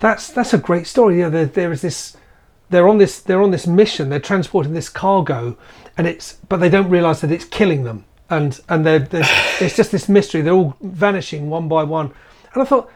that's 0.00 0.32
that's 0.32 0.54
a 0.54 0.58
great 0.58 0.86
story. 0.86 1.20
Yeah, 1.20 1.28
there, 1.28 1.46
there 1.46 1.72
is 1.72 1.82
this. 1.82 2.16
They're 2.70 2.88
on 2.88 2.98
this. 2.98 3.20
They're 3.20 3.42
on 3.42 3.50
this 3.50 3.66
mission. 3.66 4.08
They're 4.08 4.18
transporting 4.18 4.72
this 4.72 4.88
cargo, 4.88 5.56
and 5.96 6.06
it's. 6.06 6.38
But 6.48 6.56
they 6.58 6.68
don't 6.68 6.88
realise 6.88 7.20
that 7.20 7.30
it's 7.30 7.44
killing 7.44 7.84
them. 7.84 8.04
And 8.28 8.58
and 8.68 8.86
they're, 8.86 9.00
they're 9.00 9.28
it's 9.60 9.76
just 9.76 9.92
this 9.92 10.08
mystery. 10.08 10.40
They're 10.40 10.54
all 10.54 10.76
vanishing 10.80 11.50
one 11.50 11.68
by 11.68 11.84
one. 11.84 12.12
And 12.54 12.62
I 12.62 12.66
thought, 12.66 12.90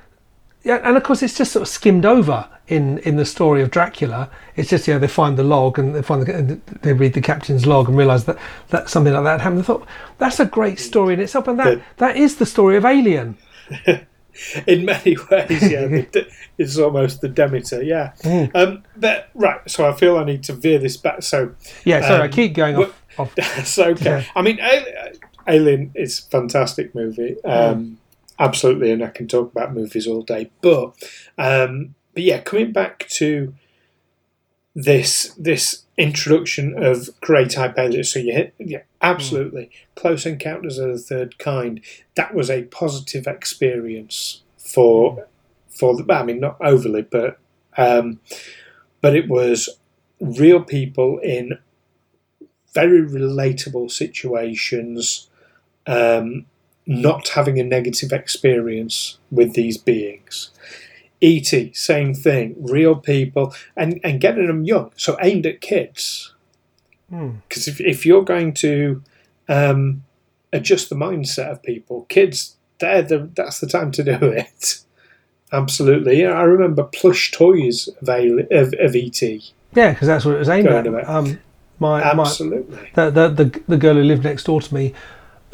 yeah. 0.65 0.81
And 0.83 0.97
of 0.97 1.03
course, 1.03 1.23
it's 1.23 1.37
just 1.37 1.53
sort 1.53 1.63
of 1.63 1.69
skimmed 1.69 2.05
over 2.07 2.49
in 2.67 2.99
in 2.99 3.17
the 3.17 3.25
story 3.25 3.63
of 3.63 3.71
Dracula. 3.71 4.31
It's 4.57 4.71
just 4.71 4.89
you 4.89 4.95
know 4.95 5.01
they 5.01 5.09
find 5.09 5.37
the 5.37 5.45
log 5.45 5.79
and 5.79 5.95
they 5.95 6.03
find 6.03 6.23
the, 6.27 6.61
they 6.83 6.93
read 6.93 7.13
the 7.15 7.21
captain's 7.21 7.67
log 7.67 7.89
and 7.89 7.97
realise 7.97 8.25
that 8.25 8.39
that 8.71 8.89
something 8.89 9.13
like 9.13 9.25
that 9.25 9.41
happened. 9.41 9.61
I 9.61 9.65
thought 9.65 9.87
that's 10.19 10.41
a 10.41 10.47
great 10.47 10.79
story 10.79 11.15
in 11.15 11.21
itself, 11.21 11.47
and 11.49 11.59
that 11.59 11.83
that 11.99 12.17
is 12.17 12.37
the 12.37 12.47
story 12.47 12.77
of 12.77 12.85
Alien. 12.85 13.37
in 14.67 14.85
many 14.85 15.17
ways, 15.31 15.71
yeah, 15.71 15.87
the 15.87 16.27
it's 16.59 16.77
almost 16.79 17.21
the 17.21 17.29
Demeter, 17.29 17.83
yeah. 17.83 18.13
Mm. 18.23 18.51
Um, 18.55 18.83
but 18.97 19.29
right, 19.35 19.61
so 19.71 19.89
I 19.89 19.93
feel 19.95 20.19
I 20.19 20.25
need 20.25 20.43
to 20.45 20.53
veer 20.55 20.79
this 20.79 20.97
back. 20.97 21.23
So 21.23 21.55
Yeah. 21.85 22.01
Sorry, 22.01 22.23
I 22.23 22.25
Um, 22.25 22.31
keep 22.33 22.55
going 22.55 22.77
off. 22.77 23.03
off 23.19 23.35
that's 23.37 23.79
okay. 23.79 24.05
Yeah. 24.05 24.25
I 24.35 24.43
mean, 24.43 24.59
Alien 25.47 25.93
is 25.95 26.19
a 26.21 26.23
fantastic 26.31 26.95
movie, 26.95 27.37
um, 27.45 27.99
absolutely, 28.39 28.91
and 28.91 29.03
I 29.03 29.09
can 29.09 29.29
talk 29.29 29.53
about 29.53 29.75
movies 29.75 30.07
all 30.07 30.23
day. 30.23 30.51
But, 30.61 30.95
um, 31.39 31.95
but 32.15 32.23
yeah, 32.23 32.41
coming 32.41 32.73
back 32.73 33.09
to 33.11 33.55
this 34.75 35.33
this 35.39 35.85
introduction 35.97 36.75
of 36.83 37.09
great 37.21 37.51
type 37.51 37.79
aliens. 37.79 38.13
So 38.13 38.19
you 38.19 38.33
hit, 38.33 38.55
yeah, 38.59 38.83
absolutely. 39.01 39.71
Close 39.95 40.27
Encounters 40.27 40.79
of 40.79 40.91
the 40.91 40.99
Third 40.99 41.39
Kind. 41.39 41.81
That 42.17 42.35
was 42.35 42.51
a 42.51 42.65
positive 42.65 43.27
experience 43.27 44.43
for 44.59 45.27
for 45.69 45.97
the. 45.97 46.13
I 46.13 46.25
mean, 46.25 46.41
not 46.41 46.57
overly, 46.61 47.03
but 47.03 47.39
um, 47.77 48.21
but 49.01 49.15
it 49.15 49.29
was 49.29 49.69
real 50.21 50.63
people 50.63 51.19
in 51.19 51.59
very 52.73 53.03
relatable 53.03 53.91
situations, 53.91 55.29
um, 55.87 56.47
not 56.87 57.29
having 57.29 57.59
a 57.59 57.65
negative 57.65 58.13
experience 58.13 59.19
with 59.31 59.55
these 59.55 59.79
beings. 59.79 60.51
E.T., 61.21 61.73
same 61.73 62.13
thing, 62.13 62.55
real 62.59 62.97
people, 62.97 63.55
and, 63.77 63.99
and 64.05 64.21
getting 64.21 64.47
them 64.47 64.65
young, 64.65 64.93
so 64.97 65.17
aimed 65.23 65.47
at 65.47 65.61
kids. 65.61 66.35
Hmm. 67.09 67.37
Because 67.49 67.67
if, 67.67 67.81
if 67.81 68.05
you're 68.05 68.25
going 68.25 68.53
to 68.55 69.03
um, 69.49 70.05
adjust 70.53 70.91
the 70.91 70.97
mindset 70.97 71.51
of 71.51 71.63
people, 71.63 72.05
kids, 72.09 72.57
they're 72.79 73.03
the, 73.03 73.31
that's 73.35 73.61
the 73.61 73.67
time 73.67 73.91
to 73.93 74.03
do 74.03 74.13
it. 74.21 74.81
Absolutely. 75.53 76.21
Yeah, 76.21 76.33
I 76.33 76.43
remember 76.43 76.83
plush 76.85 77.31
toys 77.31 77.89
of, 78.03 78.09
A- 78.09 78.47
of, 78.51 78.75
of 78.79 78.97
E.T. 78.97 79.43
Yeah, 79.75 79.93
because 79.93 80.09
that's 80.09 80.25
what 80.25 80.35
it 80.35 80.39
was 80.39 80.49
aimed 80.49 80.69
at. 80.69 81.09
Um, 81.09 81.41
my, 81.79 82.15
my 82.15 82.23
Absolutely. 82.23 82.91
the, 82.95 83.11
the 83.11 83.29
the 83.29 83.63
the 83.67 83.77
girl 83.77 83.95
who 83.95 84.03
lived 84.03 84.23
next 84.23 84.45
door 84.45 84.61
to 84.61 84.73
me 84.73 84.95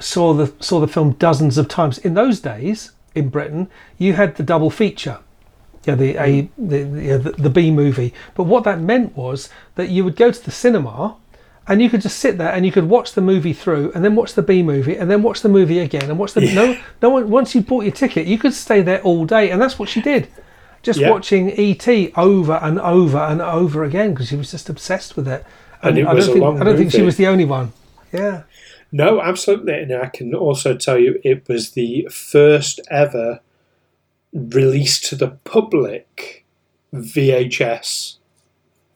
saw 0.01 0.35
the 0.35 0.53
saw 0.61 0.81
the 0.81 0.89
film 0.89 1.13
dozens 1.13 1.59
of 1.59 1.69
times. 1.69 1.99
In 1.99 2.15
those 2.15 2.41
days 2.41 2.93
in 3.15 3.29
Britain, 3.29 3.69
you 3.99 4.15
had 4.15 4.37
the 4.37 4.43
double 4.43 4.71
feature, 4.71 5.19
yeah, 5.85 5.95
the 5.95 6.17
a 6.17 6.43
mm. 6.43 6.49
the 6.59 6.83
the, 6.85 7.19
the, 7.19 7.43
the 7.43 7.51
B 7.51 7.71
movie. 7.71 8.13
But 8.35 8.45
what 8.45 8.65
that 8.65 8.81
meant 8.81 9.17
was 9.17 9.49
that 9.77 9.91
you 9.91 10.05
would 10.05 10.17
go 10.17 10.31
to 10.31 10.45
the 10.45 10.51
cinema. 10.51 11.17
And 11.69 11.81
you 11.81 11.89
could 11.89 12.01
just 12.01 12.19
sit 12.19 12.37
there 12.37 12.53
and 12.53 12.67
you 12.67 12.73
could 12.73 12.89
watch 12.89 13.13
the 13.13 13.21
movie 13.21 13.53
through, 13.53 13.93
and 13.95 14.05
then 14.05 14.17
watch 14.17 14.35
the 14.35 14.43
B 14.43 14.61
movie, 14.61 14.97
and 14.97 15.09
then 15.09 15.23
watch 15.23 15.41
the 15.41 15.49
movie 15.49 15.79
again, 15.79 16.11
and 16.11 16.19
watch 16.19 16.33
the 16.33 16.41
no 16.53 16.77
no 17.01 17.11
one. 17.11 17.31
Once 17.31 17.55
you 17.55 17.61
bought 17.61 17.85
your 17.85 17.93
ticket, 17.93 18.27
you 18.27 18.39
could 18.39 18.55
stay 18.55 18.83
there 18.83 19.01
all 19.03 19.25
day, 19.25 19.51
and 19.51 19.63
that's 19.63 19.79
what 19.79 19.89
she 19.89 20.01
did, 20.01 20.27
just 20.83 20.99
Yeah. 20.99 21.11
watching 21.11 21.53
ET 21.53 21.87
over 22.17 22.55
and 22.55 22.81
over 22.81 23.19
and 23.19 23.41
over 23.41 23.85
again 23.85 24.15
because 24.15 24.29
she 24.31 24.37
was 24.37 24.51
just 24.51 24.69
obsessed 24.69 25.17
with 25.17 25.29
it. 25.29 25.45
And 25.83 25.97
it 25.97 26.07
I 26.09 26.15
don't 26.15 26.33
think, 26.33 26.61
I 26.61 26.65
don't 26.65 26.77
think 26.77 26.91
she 26.91 27.03
was 27.03 27.17
the 27.17 27.29
only 27.29 27.45
one. 27.45 27.73
Yeah. 28.13 28.43
No, 28.93 29.21
absolutely. 29.21 29.75
And 29.75 29.93
I 29.93 30.07
can 30.09 30.35
also 30.35 30.77
tell 30.77 30.99
you 30.99 31.21
it 31.25 31.49
was 31.49 31.73
the 31.73 32.09
first 32.11 32.81
ever 32.91 33.41
release 34.33 35.01
to 35.09 35.17
the 35.17 35.29
public 35.45 36.45
VHS 36.93 38.17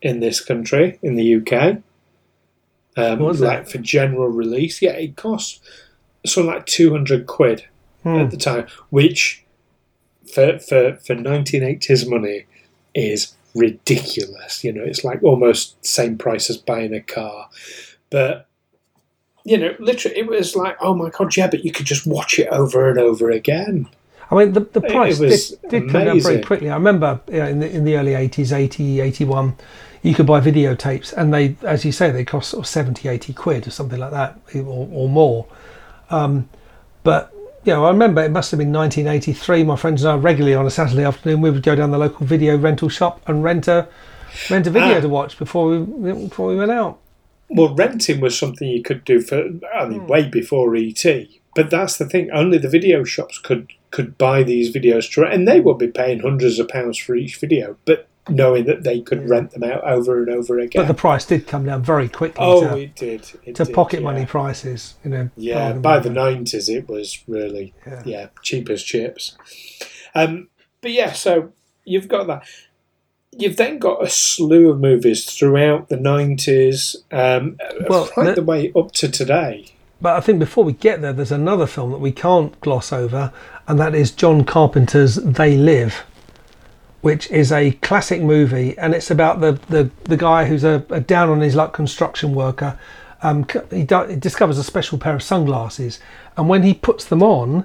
in 0.02 0.20
this 0.20 0.40
country, 0.40 0.98
in 1.02 1.14
the 1.14 1.36
UK. 1.36 1.78
Um, 2.96 3.18
Was 3.20 3.40
like 3.40 3.60
it? 3.62 3.68
for 3.68 3.78
general 3.78 4.28
release. 4.28 4.80
Yeah, 4.82 4.92
it 4.92 5.16
cost 5.16 5.62
something 6.24 6.52
like 6.52 6.66
200 6.66 7.26
quid 7.26 7.64
Hmm. 8.02 8.16
at 8.16 8.30
the 8.30 8.36
time, 8.36 8.66
which 8.90 9.44
for, 10.30 10.58
for, 10.58 10.96
for 10.96 11.14
1980s 11.14 12.06
money 12.08 12.44
is 12.94 13.34
ridiculous. 13.54 14.62
You 14.62 14.74
know, 14.74 14.84
it's 14.84 15.04
like 15.04 15.22
almost 15.22 15.84
same 15.86 16.18
price 16.18 16.50
as 16.50 16.58
buying 16.58 16.92
a 16.92 17.00
car. 17.00 17.48
But 18.10 18.46
you 19.44 19.58
know, 19.58 19.74
literally, 19.78 20.16
it 20.16 20.26
was 20.26 20.56
like, 20.56 20.76
oh 20.80 20.94
my 20.94 21.10
god, 21.10 21.36
yeah, 21.36 21.48
but 21.48 21.64
you 21.64 21.72
could 21.72 21.86
just 21.86 22.06
watch 22.06 22.38
it 22.38 22.48
over 22.48 22.88
and 22.88 22.98
over 22.98 23.30
again. 23.30 23.88
I 24.30 24.36
mean, 24.36 24.52
the, 24.52 24.60
the 24.60 24.80
price 24.80 25.18
did, 25.18 25.40
did 25.68 25.90
come 25.90 26.04
down 26.04 26.20
very 26.20 26.40
quickly. 26.40 26.70
I 26.70 26.74
remember 26.74 27.20
you 27.28 27.38
know, 27.38 27.46
in, 27.46 27.60
the, 27.60 27.70
in 27.70 27.84
the 27.84 27.96
early 27.96 28.12
80s, 28.12 28.56
80, 28.56 29.00
81, 29.00 29.54
you 30.02 30.14
could 30.14 30.26
buy 30.26 30.40
videotapes, 30.40 31.12
and 31.12 31.32
they, 31.32 31.56
as 31.62 31.84
you 31.84 31.92
say, 31.92 32.10
they 32.10 32.24
cost 32.24 32.50
sort 32.50 32.64
of 32.64 32.66
70, 32.66 33.06
80 33.06 33.32
quid 33.34 33.66
or 33.66 33.70
something 33.70 33.98
like 33.98 34.12
that, 34.12 34.38
or, 34.54 34.88
or 34.90 35.08
more. 35.10 35.46
Um, 36.08 36.48
but, 37.02 37.32
you 37.64 37.74
know, 37.74 37.84
I 37.84 37.90
remember 37.90 38.22
it 38.22 38.30
must 38.30 38.50
have 38.50 38.58
been 38.58 38.72
1983. 38.72 39.62
My 39.64 39.76
friends 39.76 40.02
and 40.04 40.12
I 40.12 40.16
regularly 40.16 40.54
on 40.54 40.66
a 40.66 40.70
Saturday 40.70 41.04
afternoon, 41.04 41.42
we 41.42 41.50
would 41.50 41.62
go 41.62 41.74
down 41.76 41.90
the 41.90 41.98
local 41.98 42.26
video 42.26 42.56
rental 42.56 42.88
shop 42.88 43.20
and 43.28 43.44
rent 43.44 43.68
a, 43.68 43.88
rent 44.48 44.66
a 44.66 44.70
video 44.70 44.96
Ah. 44.96 45.00
to 45.00 45.08
watch 45.08 45.38
before 45.38 45.68
we, 45.68 46.12
before 46.12 46.48
we 46.48 46.56
went 46.56 46.70
out. 46.70 46.98
Well, 47.48 47.74
renting 47.74 48.20
was 48.20 48.38
something 48.38 48.68
you 48.68 48.82
could 48.82 49.04
do 49.04 49.20
for, 49.20 49.48
I 49.74 49.86
mean, 49.86 50.06
way 50.06 50.28
before 50.28 50.74
ET. 50.74 51.04
But 51.54 51.70
that's 51.70 51.98
the 51.98 52.06
thing; 52.06 52.30
only 52.32 52.58
the 52.58 52.68
video 52.68 53.04
shops 53.04 53.38
could 53.38 53.72
could 53.90 54.18
buy 54.18 54.42
these 54.42 54.74
videos 54.74 55.12
to 55.12 55.20
rent, 55.20 55.34
and 55.34 55.46
they 55.46 55.60
would 55.60 55.78
be 55.78 55.86
paying 55.86 56.20
hundreds 56.20 56.58
of 56.58 56.68
pounds 56.68 56.98
for 56.98 57.14
each 57.14 57.36
video. 57.36 57.76
But 57.84 58.08
knowing 58.28 58.64
that 58.64 58.84
they 58.84 59.00
could 59.00 59.28
rent 59.28 59.50
them 59.50 59.62
out 59.62 59.84
over 59.84 60.22
and 60.22 60.30
over 60.30 60.58
again. 60.58 60.82
But 60.82 60.88
the 60.88 60.94
price 60.94 61.26
did 61.26 61.46
come 61.46 61.66
down 61.66 61.82
very 61.82 62.08
quickly 62.08 62.44
oh, 62.44 62.68
to, 62.68 62.76
it 62.78 62.96
did. 62.96 63.20
It 63.44 63.54
to 63.56 63.64
did, 63.64 63.74
pocket 63.74 64.00
yeah. 64.00 64.04
money 64.04 64.26
prices. 64.26 64.94
You 65.04 65.10
know. 65.10 65.30
Yeah, 65.36 65.74
by 65.74 65.98
the 65.98 66.10
nineties, 66.10 66.68
it 66.68 66.88
was 66.88 67.22
really 67.28 67.74
Yeah. 67.86 68.02
yeah. 68.04 68.26
cheap 68.42 68.70
as 68.70 68.82
chips. 68.82 69.36
Um, 70.14 70.48
but 70.80 70.92
yeah, 70.92 71.12
so 71.12 71.52
you've 71.84 72.08
got 72.08 72.26
that. 72.26 72.46
You've 73.36 73.56
then 73.56 73.78
got 73.78 74.02
a 74.02 74.08
slew 74.08 74.70
of 74.70 74.80
movies 74.80 75.24
throughout 75.24 75.88
the 75.88 75.96
nineties, 75.96 76.96
um, 77.10 77.58
Well, 77.88 78.08
right 78.16 78.26
the- 78.26 78.34
the 78.36 78.42
way 78.42 78.72
up 78.76 78.92
to 78.92 79.08
today. 79.08 79.66
But 80.00 80.16
I 80.16 80.20
think 80.20 80.38
before 80.38 80.64
we 80.64 80.72
get 80.74 81.00
there, 81.00 81.12
there's 81.12 81.32
another 81.32 81.66
film 81.66 81.90
that 81.92 81.98
we 82.00 82.12
can't 82.12 82.58
gloss 82.60 82.92
over, 82.92 83.32
and 83.66 83.78
that 83.80 83.94
is 83.94 84.10
John 84.10 84.44
Carpenter's 84.44 85.14
They 85.16 85.56
Live, 85.56 86.04
which 87.00 87.30
is 87.30 87.50
a 87.50 87.72
classic 87.82 88.20
movie, 88.20 88.76
and 88.78 88.94
it's 88.94 89.10
about 89.10 89.40
the 89.40 89.58
the, 89.68 89.90
the 90.04 90.16
guy 90.16 90.44
who's 90.44 90.64
a, 90.64 90.84
a 90.90 91.00
down 91.00 91.28
on 91.30 91.40
his 91.40 91.54
luck 91.54 91.72
construction 91.72 92.34
worker. 92.34 92.78
Um, 93.22 93.46
he, 93.70 93.84
do, 93.84 94.02
he 94.04 94.16
discovers 94.16 94.58
a 94.58 94.64
special 94.64 94.98
pair 94.98 95.14
of 95.14 95.22
sunglasses, 95.22 95.98
and 96.36 96.48
when 96.48 96.62
he 96.62 96.74
puts 96.74 97.06
them 97.06 97.22
on, 97.22 97.64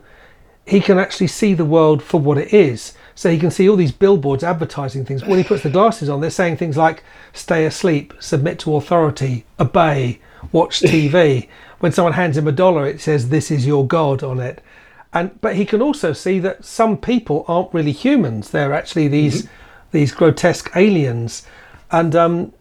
he 0.66 0.80
can 0.80 0.98
actually 0.98 1.28
see 1.28 1.54
the 1.54 1.66
world 1.66 2.02
for 2.02 2.20
what 2.22 2.38
it 2.38 2.54
is. 2.54 2.94
So 3.20 3.30
he 3.30 3.38
can 3.38 3.52
see 3.52 3.68
all 3.68 3.76
these 3.76 3.92
billboards 3.92 4.46
advertising 4.46 5.04
things. 5.04 5.26
When 5.26 5.38
he 5.38 5.44
puts 5.44 5.64
the 5.64 5.70
glasses 5.70 6.08
on, 6.08 6.22
they're 6.22 6.30
saying 6.30 6.56
things 6.56 6.78
like 6.78 7.04
"Stay 7.34 7.66
asleep," 7.66 8.14
"Submit 8.22 8.60
to 8.60 8.78
authority," 8.78 9.44
"Obey," 9.60 10.20
"Watch 10.54 10.80
TV." 10.80 11.50
when 11.82 11.92
someone 11.92 12.14
hands 12.14 12.38
him 12.38 12.48
a 12.48 12.54
dollar, 12.54 12.88
it 12.88 13.02
says 13.02 13.28
"This 13.28 13.52
is 13.52 13.68
your 13.68 13.86
God" 13.86 14.24
on 14.24 14.40
it. 14.40 14.64
And 15.12 15.38
but 15.42 15.58
he 15.58 15.66
can 15.66 15.82
also 15.82 16.14
see 16.14 16.40
that 16.40 16.64
some 16.64 16.96
people 16.96 17.44
aren't 17.50 17.74
really 17.74 17.92
humans; 17.92 18.52
they're 18.52 18.72
actually 18.72 19.10
these 19.10 19.50
these 19.92 20.14
grotesque 20.14 20.72
aliens. 20.74 21.46
And 21.92 22.16
um, 22.16 22.54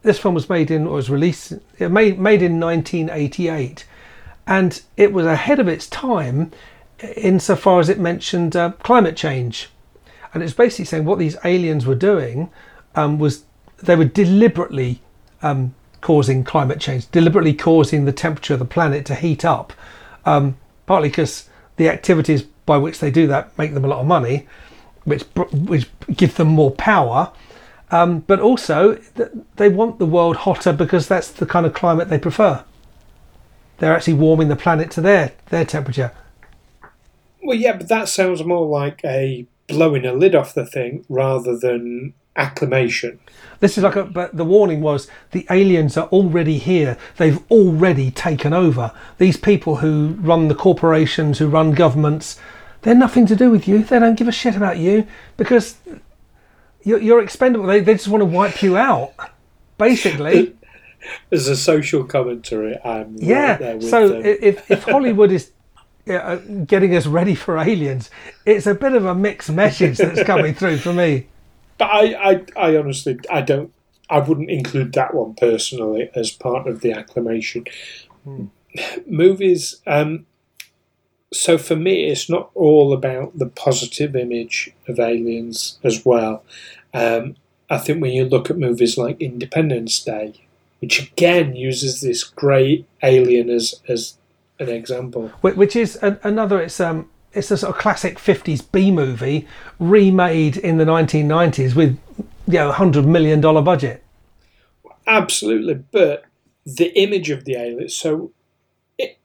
this 0.00 0.18
film 0.18 0.34
was 0.34 0.48
made 0.48 0.70
in 0.70 0.86
or 0.86 0.94
was 0.94 1.10
released 1.10 1.52
it 1.78 1.90
made 1.90 2.18
made 2.18 2.40
in 2.40 2.58
1988 2.58 3.84
and 4.46 4.80
it 4.96 5.12
was 5.12 5.26
ahead 5.26 5.60
of 5.60 5.68
its 5.68 5.86
time 5.86 6.52
insofar 7.16 7.80
as 7.80 7.90
it 7.90 8.00
mentioned 8.00 8.56
uh, 8.56 8.70
climate 8.82 9.14
change 9.14 9.68
and 10.36 10.44
it's 10.44 10.54
basically 10.54 10.84
saying 10.84 11.04
what 11.04 11.18
these 11.18 11.36
aliens 11.44 11.86
were 11.86 11.94
doing 11.94 12.50
um, 12.94 13.18
was 13.18 13.44
they 13.78 13.96
were 13.96 14.04
deliberately 14.04 15.00
um, 15.42 15.74
causing 16.00 16.44
climate 16.44 16.80
change 16.80 17.10
deliberately 17.10 17.54
causing 17.54 18.04
the 18.04 18.12
temperature 18.12 18.54
of 18.54 18.58
the 18.58 18.64
planet 18.64 19.06
to 19.06 19.14
heat 19.14 19.44
up 19.44 19.72
um, 20.24 20.56
partly 20.86 21.08
because 21.08 21.48
the 21.76 21.88
activities 21.88 22.42
by 22.64 22.76
which 22.76 22.98
they 22.98 23.10
do 23.10 23.26
that 23.26 23.56
make 23.58 23.74
them 23.74 23.84
a 23.84 23.88
lot 23.88 24.00
of 24.00 24.06
money 24.06 24.46
which 25.04 25.22
which 25.52 25.88
give 26.14 26.36
them 26.36 26.48
more 26.48 26.70
power 26.70 27.32
um, 27.90 28.20
but 28.20 28.40
also 28.40 28.98
they 29.56 29.68
want 29.68 29.98
the 29.98 30.06
world 30.06 30.36
hotter 30.36 30.72
because 30.72 31.06
that's 31.06 31.30
the 31.30 31.46
kind 31.46 31.66
of 31.66 31.72
climate 31.72 32.08
they 32.08 32.18
prefer. 32.18 32.64
They're 33.78 33.94
actually 33.94 34.14
warming 34.14 34.48
the 34.48 34.56
planet 34.56 34.90
to 34.92 35.00
their 35.00 35.32
their 35.50 35.64
temperature. 35.64 36.12
Well, 37.42 37.56
yeah, 37.56 37.76
but 37.76 37.88
that 37.88 38.08
sounds 38.08 38.42
more 38.42 38.66
like 38.66 39.02
a 39.04 39.46
blowing 39.68 40.04
a 40.06 40.12
lid 40.12 40.34
off 40.34 40.54
the 40.54 40.66
thing 40.66 41.04
rather 41.08 41.56
than 41.56 42.14
acclamation. 42.36 43.18
This 43.60 43.78
is 43.78 43.84
like 43.84 43.96
a 43.96 44.04
but 44.04 44.36
the 44.36 44.44
warning 44.44 44.80
was 44.82 45.08
the 45.32 45.46
aliens 45.50 45.96
are 45.96 46.06
already 46.08 46.58
here. 46.58 46.96
They've 47.16 47.38
already 47.50 48.10
taken 48.10 48.52
over. 48.52 48.92
These 49.18 49.36
people 49.38 49.76
who 49.76 50.16
run 50.20 50.48
the 50.48 50.54
corporations, 50.54 51.38
who 51.38 51.48
run 51.48 51.72
governments, 51.72 52.38
they're 52.82 52.94
nothing 52.94 53.26
to 53.26 53.36
do 53.36 53.50
with 53.50 53.66
you. 53.66 53.82
They 53.82 53.98
don't 53.98 54.16
give 54.18 54.28
a 54.28 54.32
shit 54.32 54.54
about 54.56 54.76
you 54.78 55.06
because 55.36 55.76
you're, 56.84 57.00
you're 57.00 57.22
expendable. 57.22 57.66
They, 57.66 57.80
they 57.80 57.94
just 57.94 58.08
want 58.08 58.20
to 58.20 58.26
wipe 58.26 58.62
you 58.62 58.76
out, 58.76 59.12
basically. 59.78 60.54
As 61.32 61.46
a 61.46 61.56
social 61.56 62.02
commentary, 62.04 62.76
I'm 62.84 63.14
right 63.16 63.22
Yeah. 63.22 63.56
there 63.56 63.76
with 63.76 63.88
so 63.88 64.08
them. 64.08 64.22
if 64.24 64.68
if 64.70 64.82
Hollywood 64.84 65.30
is 65.30 65.52
uh, 66.08 66.36
getting 66.66 66.94
us 66.94 67.06
ready 67.06 67.34
for 67.34 67.58
aliens, 67.58 68.10
it's 68.44 68.66
a 68.66 68.74
bit 68.74 68.92
of 68.92 69.04
a 69.04 69.14
mixed 69.14 69.50
message 69.50 69.98
that's 69.98 70.22
coming 70.24 70.54
through 70.54 70.78
for 70.78 70.92
me. 70.92 71.26
But 71.78 71.90
I, 71.90 72.30
I, 72.30 72.44
I 72.56 72.76
honestly, 72.78 73.18
I 73.30 73.42
don't, 73.42 73.70
I 74.08 74.20
wouldn't 74.20 74.48
include 74.48 74.94
that 74.94 75.12
one 75.12 75.34
personally 75.34 76.08
as 76.14 76.30
part 76.30 76.66
of 76.66 76.80
the 76.80 76.92
acclamation. 76.92 77.66
Movies. 79.06 79.82
Um, 79.86 80.24
so 81.34 81.58
for 81.58 81.76
me, 81.76 82.06
it's 82.06 82.30
not 82.30 82.50
all 82.54 82.94
about 82.94 83.38
the 83.38 83.44
positive 83.44 84.16
image 84.16 84.72
of 84.88 84.98
aliens 84.98 85.78
as 85.84 86.02
well. 86.02 86.44
Um, 86.94 87.36
I 87.68 87.78
think 87.78 88.00
when 88.00 88.12
you 88.12 88.24
look 88.24 88.48
at 88.48 88.56
movies 88.56 88.96
like 88.96 89.20
Independence 89.20 90.02
Day, 90.02 90.32
which 90.80 91.10
again 91.10 91.56
uses 91.56 92.00
this 92.00 92.24
great 92.24 92.86
alien 93.02 93.50
as 93.50 93.80
as 93.88 94.16
an 94.58 94.68
example. 94.68 95.28
Wh- 95.42 95.56
Which 95.56 95.76
is 95.76 95.96
an, 95.96 96.18
another. 96.22 96.60
It's 96.60 96.80
um. 96.80 97.10
It's 97.32 97.50
a 97.50 97.58
sort 97.58 97.74
of 97.74 97.80
classic 97.80 98.18
'50s 98.18 98.64
B 98.72 98.90
movie 98.90 99.46
remade 99.78 100.56
in 100.56 100.78
the 100.78 100.86
1990s 100.86 101.74
with, 101.74 101.98
you 102.46 102.54
know, 102.54 102.72
hundred 102.72 103.04
million 103.06 103.42
dollar 103.42 103.60
budget. 103.60 104.02
Absolutely, 105.06 105.74
but 105.74 106.24
the 106.64 106.98
image 106.98 107.28
of 107.28 107.44
the 107.44 107.54
alien. 107.56 107.90
So, 107.90 108.32
it, 108.98 109.18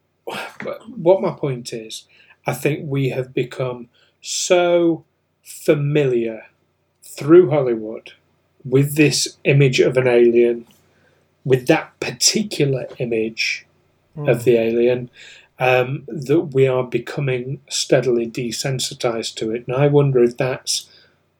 what 0.95 1.21
my 1.21 1.31
point 1.31 1.71
is, 1.71 2.03
I 2.45 2.53
think 2.53 2.81
we 2.83 3.09
have 3.09 3.33
become 3.33 3.87
so 4.19 5.05
familiar 5.41 6.47
through 7.01 7.49
Hollywood 7.49 8.11
with 8.65 8.95
this 8.95 9.37
image 9.45 9.79
of 9.79 9.95
an 9.95 10.07
alien, 10.07 10.67
with 11.45 11.67
that 11.67 11.97
particular 12.01 12.87
image 12.99 13.65
of 14.17 14.43
the 14.43 14.57
alien, 14.57 15.09
um, 15.59 16.03
that 16.07 16.53
we 16.53 16.67
are 16.67 16.83
becoming 16.83 17.61
steadily 17.69 18.29
desensitized 18.29 19.35
to 19.35 19.51
it. 19.51 19.67
And 19.67 19.75
I 19.75 19.87
wonder 19.87 20.23
if 20.23 20.37
that's 20.37 20.89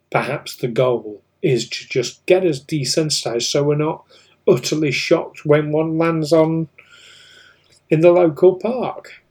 perhaps 0.09 0.55
the 0.55 0.67
goal 0.67 1.21
is 1.41 1.67
to 1.69 1.87
just 1.87 2.25
get 2.25 2.45
us 2.45 2.59
desensitized 2.59 3.49
so 3.49 3.63
we're 3.63 3.75
not 3.75 4.05
utterly 4.47 4.91
shocked 4.91 5.45
when 5.45 5.71
one 5.71 5.97
lands 5.97 6.31
on 6.31 6.67
in 7.89 8.01
the 8.01 8.11
local 8.11 8.55
park. 8.55 9.21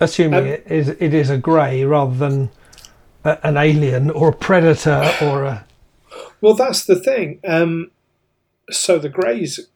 Assuming 0.00 0.40
Um, 0.40 0.46
it 0.46 0.66
is 0.68 0.88
it 0.88 1.14
is 1.14 1.30
a 1.30 1.38
grey 1.38 1.84
rather 1.84 2.16
than 2.16 2.50
a, 3.24 3.38
an 3.46 3.56
alien 3.56 4.10
or 4.10 4.30
a 4.30 4.32
predator 4.32 5.12
or 5.22 5.44
a. 5.44 5.66
Well, 6.40 6.54
that's 6.54 6.84
the 6.84 6.96
thing. 6.96 7.40
Um, 7.46 7.90
so 8.70 8.98
the 8.98 9.08
Greys, 9.08 9.68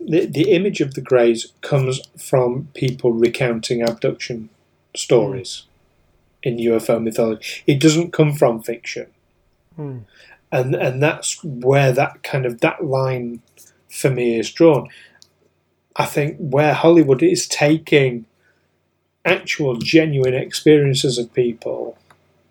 the, 0.00 0.26
the 0.26 0.52
image 0.52 0.80
of 0.80 0.94
the 0.94 1.00
Greys 1.00 1.52
comes 1.60 2.00
from 2.16 2.68
people 2.74 3.12
recounting 3.12 3.82
abduction 3.82 4.48
stories 4.96 5.64
in 6.42 6.56
UFO 6.56 7.02
mythology. 7.02 7.62
It 7.66 7.80
doesn't 7.80 8.12
come 8.12 8.32
from 8.34 8.62
fiction, 8.62 9.06
Hmm. 9.76 9.98
and 10.50 10.74
and 10.74 11.02
that's 11.02 11.42
where 11.44 11.92
that 11.92 12.22
kind 12.22 12.46
of 12.46 12.60
that 12.60 12.84
line 12.84 13.42
for 13.88 14.10
me 14.10 14.38
is 14.38 14.50
drawn. 14.50 14.88
I 15.96 16.04
think 16.06 16.36
where 16.38 16.74
Hollywood 16.74 17.22
is 17.22 17.46
taking 17.48 18.24
actual 19.24 19.76
genuine 19.76 20.34
experiences 20.34 21.18
of 21.18 21.34
people 21.34 21.98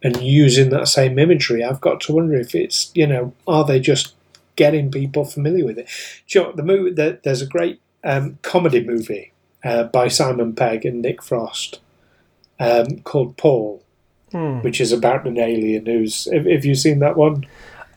and 0.03 0.21
using 0.21 0.69
that 0.69 0.87
same 0.87 1.17
imagery, 1.17 1.63
I've 1.63 1.81
got 1.81 2.01
to 2.01 2.13
wonder 2.13 2.35
if 2.35 2.53
it's 2.53 2.91
you 2.93 3.07
know 3.07 3.33
are 3.47 3.65
they 3.65 3.79
just 3.79 4.13
getting 4.57 4.91
people 4.91 5.23
familiar 5.23 5.63
with 5.65 5.77
it? 5.79 5.87
Do 6.27 6.37
you 6.39 6.41
know, 6.43 6.47
what, 6.49 6.57
the 6.57 6.63
movie 6.63 6.91
there, 6.91 7.19
there's 7.23 7.41
a 7.41 7.45
great 7.47 7.79
um, 8.03 8.37
comedy 8.41 8.83
movie 8.83 9.31
uh, 9.63 9.83
by 9.85 10.09
Simon 10.09 10.53
Pegg 10.53 10.85
and 10.85 11.01
Nick 11.01 11.23
Frost 11.23 11.79
um, 12.59 12.99
called 13.01 13.37
Paul, 13.37 13.81
Hmm. 14.33 14.59
which 14.59 14.81
is 14.81 14.91
about 14.91 15.25
an 15.25 15.37
alien 15.39 15.85
who's. 15.85 16.25
Have, 16.33 16.45
have 16.45 16.65
you 16.65 16.75
seen 16.75 16.99
that 16.99 17.15
one? 17.15 17.45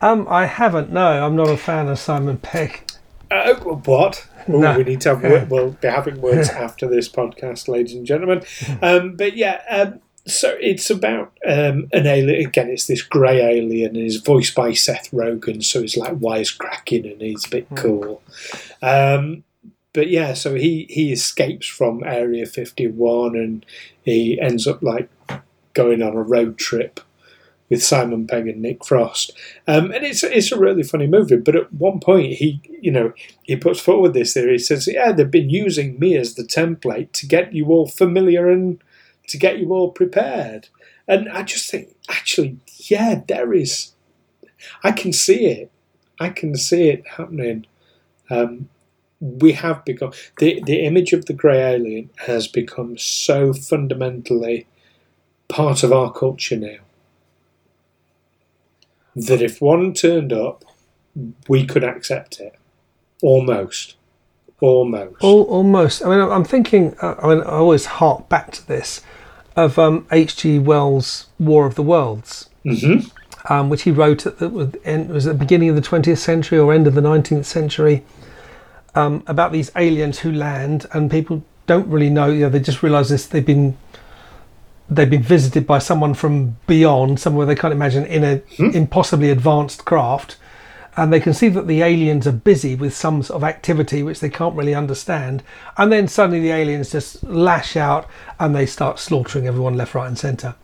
Um, 0.00 0.28
I 0.30 0.46
haven't. 0.46 0.92
No, 0.92 1.26
I'm 1.26 1.34
not 1.34 1.48
a 1.48 1.56
fan 1.56 1.88
of 1.88 1.98
Simon 1.98 2.38
Pegg. 2.38 2.88
Uh, 3.32 3.54
what? 3.54 4.26
Ooh, 4.48 4.60
No. 4.60 4.76
We 4.76 4.84
need 4.84 5.00
to 5.02 5.16
have. 5.16 5.50
We'll 5.50 5.72
be 5.72 5.88
having 5.88 6.20
words 6.20 6.48
after 6.50 6.86
this 6.88 7.08
podcast, 7.08 7.66
ladies 7.66 7.94
and 7.94 8.06
gentlemen. 8.06 8.42
Um, 8.82 9.16
but 9.16 9.36
yeah, 9.36 9.60
um, 9.68 10.00
so 10.30 10.56
it's 10.60 10.90
about 10.90 11.32
um, 11.46 11.88
an 11.92 12.06
alien. 12.06 12.46
Again, 12.46 12.68
it's 12.68 12.86
this 12.86 13.02
grey 13.02 13.40
alien, 13.40 13.96
and 13.96 13.96
he's 13.96 14.16
voiced 14.16 14.54
by 14.54 14.72
Seth 14.72 15.10
Rogen, 15.10 15.62
so 15.62 15.80
he's 15.80 15.96
like 15.96 16.14
wisecracking 16.14 17.10
and 17.10 17.20
he's 17.20 17.46
a 17.46 17.50
bit 17.50 17.68
cool. 17.74 18.22
Um, 18.82 19.44
but 19.92 20.08
yeah, 20.08 20.34
so 20.34 20.54
he 20.54 20.86
he 20.88 21.12
escapes 21.12 21.66
from 21.66 22.04
Area 22.04 22.46
Fifty 22.46 22.86
One, 22.86 23.36
and 23.36 23.66
he 24.02 24.40
ends 24.40 24.66
up 24.66 24.82
like 24.82 25.08
going 25.74 26.02
on 26.02 26.16
a 26.16 26.22
road 26.22 26.58
trip 26.58 27.00
with 27.68 27.82
Simon 27.82 28.26
Pegg 28.26 28.48
and 28.48 28.60
Nick 28.60 28.84
Frost. 28.84 29.32
Um, 29.66 29.92
and 29.92 30.04
it's 30.04 30.22
it's 30.22 30.52
a 30.52 30.58
really 30.58 30.82
funny 30.82 31.06
movie. 31.06 31.36
But 31.36 31.56
at 31.56 31.72
one 31.72 32.00
point, 32.00 32.34
he 32.34 32.60
you 32.80 32.90
know 32.90 33.12
he 33.42 33.56
puts 33.56 33.80
forward 33.80 34.12
this 34.12 34.34
theory. 34.34 34.52
He 34.52 34.58
says, 34.58 34.86
"Yeah, 34.86 35.12
they've 35.12 35.30
been 35.30 35.50
using 35.50 35.98
me 35.98 36.16
as 36.16 36.34
the 36.34 36.44
template 36.44 37.12
to 37.12 37.26
get 37.26 37.54
you 37.54 37.66
all 37.66 37.88
familiar 37.88 38.48
and 38.50 38.82
to 39.30 39.38
get 39.38 39.58
you 39.58 39.72
all 39.72 39.90
prepared." 39.90 40.68
And 41.08 41.28
I 41.28 41.42
just 41.42 41.70
think, 41.70 41.96
actually, 42.08 42.58
yeah, 42.76 43.22
there 43.26 43.52
is. 43.52 43.92
I 44.84 44.92
can 44.92 45.12
see 45.12 45.46
it. 45.46 45.70
I 46.20 46.28
can 46.28 46.54
see 46.54 46.88
it 46.88 47.06
happening. 47.16 47.66
Um, 48.28 48.68
we 49.20 49.52
have 49.52 49.84
become 49.84 50.12
the 50.38 50.62
the 50.64 50.84
image 50.84 51.12
of 51.12 51.26
the 51.26 51.32
grey 51.32 51.60
alien 51.60 52.10
has 52.26 52.46
become 52.46 52.96
so 52.96 53.52
fundamentally 53.52 54.66
part 55.48 55.82
of 55.82 55.92
our 55.92 56.12
culture 56.12 56.56
now 56.56 56.78
that 59.16 59.42
if 59.42 59.60
one 59.60 59.92
turned 59.92 60.32
up, 60.32 60.64
we 61.48 61.66
could 61.66 61.84
accept 61.84 62.40
it 62.40 62.54
almost, 63.22 63.96
almost. 64.60 65.22
Al- 65.22 65.42
almost. 65.42 66.04
I 66.04 66.08
mean, 66.08 66.20
I'm 66.20 66.44
thinking. 66.44 66.94
I 67.02 67.26
mean, 67.26 67.40
I 67.40 67.56
always 67.56 67.86
hark 67.86 68.28
back 68.28 68.52
to 68.52 68.66
this 68.66 69.02
of 69.64 69.78
um, 69.78 70.06
H.G. 70.10 70.58
Wells' 70.58 71.26
War 71.38 71.66
of 71.66 71.74
the 71.74 71.82
Worlds, 71.82 72.48
hmm 72.64 72.98
um, 73.48 73.70
which 73.70 73.82
he 73.82 73.90
wrote 73.90 74.26
at 74.26 74.38
the 74.38 74.48
was 74.48 75.26
at 75.26 75.32
the 75.32 75.38
beginning 75.38 75.70
of 75.70 75.76
the 75.76 75.82
20th 75.82 76.18
century 76.18 76.58
or 76.58 76.72
end 76.72 76.86
of 76.86 76.94
the 76.94 77.00
19th 77.00 77.46
century, 77.46 78.04
um, 78.94 79.22
about 79.26 79.52
these 79.52 79.70
aliens 79.76 80.20
who 80.20 80.32
land 80.32 80.86
and 80.92 81.10
people 81.10 81.42
don't 81.66 81.86
really 81.88 82.10
know. 82.10 82.26
You 82.26 82.40
know, 82.40 82.48
they 82.50 82.60
just 82.60 82.82
realise 82.82 83.08
this. 83.08 83.26
They've 83.26 83.44
been 83.44 83.76
they've 84.88 85.08
been 85.08 85.22
visited 85.22 85.66
by 85.66 85.78
someone 85.78 86.14
from 86.14 86.56
beyond, 86.66 87.20
somewhere 87.20 87.46
they 87.46 87.54
can't 87.54 87.72
imagine, 87.72 88.04
in 88.06 88.24
a 88.24 88.42
impossibly 88.58 89.30
advanced 89.30 89.84
craft. 89.84 90.36
And 90.96 91.12
they 91.12 91.20
can 91.20 91.34
see 91.34 91.48
that 91.48 91.66
the 91.66 91.82
aliens 91.82 92.26
are 92.26 92.32
busy 92.32 92.74
with 92.74 92.94
some 92.94 93.22
sort 93.22 93.36
of 93.36 93.44
activity 93.44 94.02
which 94.02 94.20
they 94.20 94.28
can't 94.28 94.56
really 94.56 94.74
understand. 94.74 95.42
And 95.76 95.92
then 95.92 96.08
suddenly 96.08 96.40
the 96.40 96.50
aliens 96.50 96.92
just 96.92 97.22
lash 97.22 97.76
out 97.76 98.08
and 98.38 98.54
they 98.54 98.66
start 98.66 98.98
slaughtering 98.98 99.46
everyone 99.46 99.76
left, 99.76 99.94
right, 99.94 100.08
and 100.08 100.18
centre. 100.18 100.54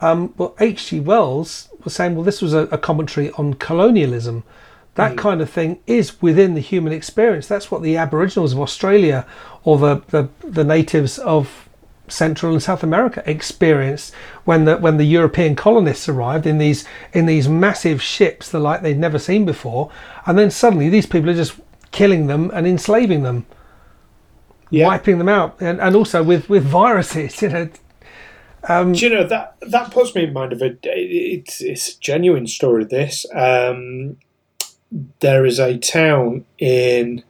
Um, 0.00 0.34
well, 0.36 0.54
H.G. 0.60 1.00
Wells 1.00 1.68
was 1.82 1.94
saying, 1.94 2.14
well, 2.14 2.24
this 2.24 2.42
was 2.42 2.54
a, 2.54 2.60
a 2.68 2.78
commentary 2.78 3.30
on 3.32 3.54
colonialism. 3.54 4.44
That 4.94 5.18
kind 5.18 5.42
of 5.42 5.50
thing 5.50 5.78
is 5.86 6.22
within 6.22 6.54
the 6.54 6.60
human 6.60 6.92
experience. 6.92 7.46
That's 7.46 7.70
what 7.70 7.82
the 7.82 7.98
Aboriginals 7.98 8.54
of 8.54 8.60
Australia 8.60 9.26
or 9.62 9.76
the, 9.78 10.02
the, 10.08 10.28
the 10.42 10.64
natives 10.64 11.18
of 11.18 11.65
Central 12.08 12.52
and 12.52 12.62
South 12.62 12.82
America 12.82 13.22
experienced 13.26 14.14
when 14.44 14.64
the 14.64 14.76
when 14.76 14.96
the 14.96 15.04
European 15.04 15.56
colonists 15.56 16.08
arrived 16.08 16.46
in 16.46 16.58
these 16.58 16.84
in 17.12 17.26
these 17.26 17.48
massive 17.48 18.00
ships, 18.02 18.50
the 18.50 18.58
like 18.58 18.82
they'd 18.82 18.98
never 18.98 19.18
seen 19.18 19.44
before, 19.44 19.90
and 20.26 20.38
then 20.38 20.50
suddenly 20.50 20.88
these 20.88 21.06
people 21.06 21.28
are 21.30 21.34
just 21.34 21.54
killing 21.92 22.26
them 22.26 22.50
and 22.54 22.66
enslaving 22.66 23.22
them, 23.22 23.46
Yeah. 24.70 24.86
wiping 24.86 25.18
them 25.18 25.28
out, 25.28 25.56
and, 25.60 25.80
and 25.80 25.96
also 25.96 26.22
with 26.22 26.48
with 26.48 26.64
viruses. 26.64 27.40
You 27.42 27.48
know, 27.48 27.68
um, 28.68 28.92
Do 28.92 29.00
you 29.06 29.10
know 29.14 29.26
that 29.26 29.56
that 29.68 29.90
puts 29.92 30.14
me 30.14 30.24
in 30.24 30.32
mind 30.32 30.52
of 30.52 30.62
it? 30.62 30.78
It's 30.82 31.60
it's 31.60 31.96
a 31.96 32.00
genuine 32.00 32.46
story. 32.46 32.84
This 32.84 33.24
um, 33.34 34.16
there 35.20 35.44
is 35.46 35.58
a 35.58 35.78
town 35.78 36.44
in 36.58 37.22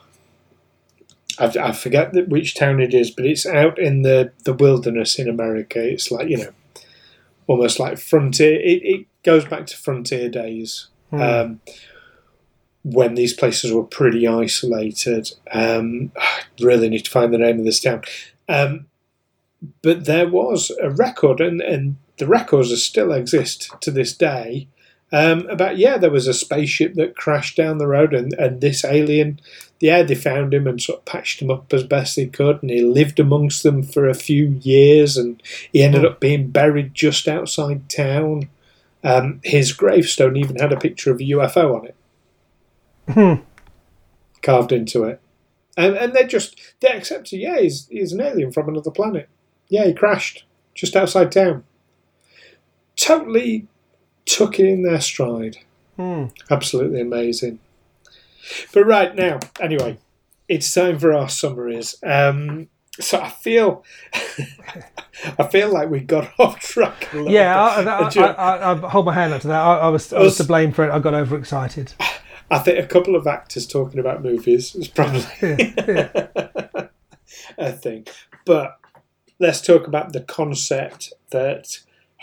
I, 1.40 1.46
I 1.62 1.72
forget 1.72 2.14
which 2.28 2.56
town 2.56 2.80
it 2.80 2.94
is, 2.94 3.12
but 3.12 3.26
it's 3.26 3.46
out 3.46 3.80
in 3.80 4.02
the 4.02 4.32
the 4.44 4.54
wilderness 4.54 5.20
in 5.20 5.30
America. 5.30 5.82
It's 5.82 6.12
like 6.12 6.30
you 6.30 6.38
know, 6.38 6.54
almost 7.48 7.80
like 7.80 7.98
frontier. 7.98 8.56
It, 8.56 8.84
it 8.84 9.08
goes 9.24 9.46
back 9.46 9.68
to 9.68 9.78
frontier 9.78 10.30
days. 10.30 10.88
Um, 11.12 11.62
when 12.84 13.16
these 13.16 13.34
places 13.34 13.72
were 13.72 13.84
pretty 13.84 14.28
isolated, 14.28 15.32
um, 15.52 16.12
I 16.18 16.42
really 16.60 16.90
need 16.90 17.06
to 17.06 17.12
find 17.12 17.34
the 17.34 17.38
name 17.38 17.60
of 17.60 17.66
this 17.66 17.80
town. 17.80 18.04
Um, 18.50 18.88
but 19.82 20.06
there 20.06 20.28
was 20.28 20.72
a 20.82 20.90
record, 20.90 21.40
and, 21.40 21.62
and 21.62 21.96
the 22.18 22.28
records 22.28 22.84
still 22.84 23.12
exist 23.12 23.72
to 23.82 23.92
this 23.92 24.16
day. 24.16 24.68
Um, 25.14 25.48
about 25.48 25.78
yeah, 25.78 26.00
there 26.00 26.10
was 26.10 26.28
a 26.28 26.34
spaceship 26.34 26.96
that 26.96 27.16
crashed 27.16 27.56
down 27.56 27.78
the 27.78 27.86
road, 27.86 28.16
and, 28.16 28.34
and 28.34 28.60
this 28.60 28.84
alien, 28.84 29.40
yeah, 29.80 30.02
they 30.02 30.16
found 30.16 30.56
him 30.56 30.66
and 30.66 30.82
sort 30.82 31.00
of 31.00 31.06
patched 31.06 31.40
him 31.40 31.52
up 31.52 31.72
as 31.72 31.84
best 31.84 32.16
they 32.16 32.26
could, 32.26 32.64
and 32.64 32.72
he 32.72 32.82
lived 32.82 33.20
amongst 33.20 33.62
them 33.62 33.84
for 33.84 34.10
a 34.10 34.16
few 34.16 34.60
years, 34.62 35.16
and 35.16 35.42
he 35.72 35.84
ended 35.84 36.04
up 36.04 36.20
being 36.20 36.50
buried 36.50 36.96
just 36.96 37.28
outside 37.28 37.90
town. 37.90 38.50
Um, 39.04 39.40
his 39.44 39.72
gravestone 39.72 40.36
even 40.36 40.56
had 40.56 40.74
a 40.74 40.80
picture 40.80 41.12
of 41.12 41.20
a 41.20 41.24
UFO 41.26 41.76
on 41.76 41.92
it, 43.16 43.44
carved 44.42 44.72
into 44.72 45.04
it, 45.04 45.22
and 45.78 45.96
and 45.96 46.14
they 46.14 46.26
just 46.26 46.60
they 46.80 46.88
accepted, 46.88 47.38
yeah, 47.38 47.60
he's 47.60 47.88
he's 47.90 48.14
an 48.14 48.22
alien 48.22 48.52
from 48.52 48.68
another 48.68 48.90
planet. 48.90 49.30
Yeah, 49.68 49.86
he 49.86 49.94
crashed 49.94 50.44
just 50.74 50.96
outside 50.96 51.32
town. 51.32 51.66
Totally 52.96 53.68
took 54.26 54.60
it 54.60 54.66
in 54.66 54.84
their 54.84 55.02
stride. 55.02 55.58
hmm. 55.96 56.26
Absolutely 56.50 57.02
amazing. 57.02 57.60
But 58.74 58.86
right 58.86 59.16
now, 59.16 59.40
anyway, 59.60 59.98
it's 60.48 60.74
time 60.74 61.00
for 61.00 61.14
our 61.14 61.30
summaries. 61.30 61.96
Um, 62.04 62.68
so 63.00 63.20
I 63.20 63.30
feel, 63.30 63.84
I 64.14 65.48
feel 65.50 65.72
like 65.72 65.90
we 65.90 66.02
got 66.02 66.32
off 66.40 66.60
track. 66.60 67.12
A 67.14 67.18
little 67.18 67.32
yeah, 67.32 67.78
bit. 67.78 67.88
I, 67.88 67.98
I, 67.98 68.32
I, 68.32 68.56
I, 68.56 68.72
I 68.74 68.90
hold 68.90 69.06
my 69.06 69.14
hand 69.14 69.34
up 69.34 69.42
to 69.42 69.48
that. 69.48 69.62
I, 69.62 69.78
I 69.80 69.88
was 69.90 70.14
I 70.14 70.20
was 70.20 70.38
to 70.38 70.44
blame 70.44 70.72
for 70.72 70.86
it. 70.88 70.92
I 70.92 71.00
got 71.00 71.14
overexcited. 71.14 71.94
I 72.52 72.60
think 72.60 72.78
a 72.78 72.88
couple 72.88 73.16
of 73.16 73.26
actors 73.26 73.66
talking 73.66 74.00
about 74.00 74.22
movies 74.22 74.76
is 74.76 74.88
probably 74.88 75.22
a 77.58 77.72
thing. 77.72 78.06
But 78.46 78.78
let's 79.40 79.62
talk 79.62 79.88
about 79.88 80.14
the 80.14 80.22
concept 80.22 81.14
that 81.32 81.80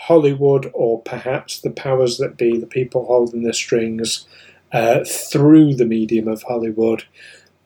Hollywood, 0.07 0.71
or 0.73 1.01
perhaps 1.01 1.61
the 1.61 1.69
powers 1.69 2.17
that 2.17 2.35
be, 2.35 2.57
the 2.57 2.65
people 2.65 3.05
holding 3.05 3.43
the 3.43 3.53
strings 3.53 4.25
uh, 4.71 5.03
through 5.05 5.75
the 5.75 5.85
medium 5.85 6.27
of 6.27 6.43
Hollywood, 6.43 7.03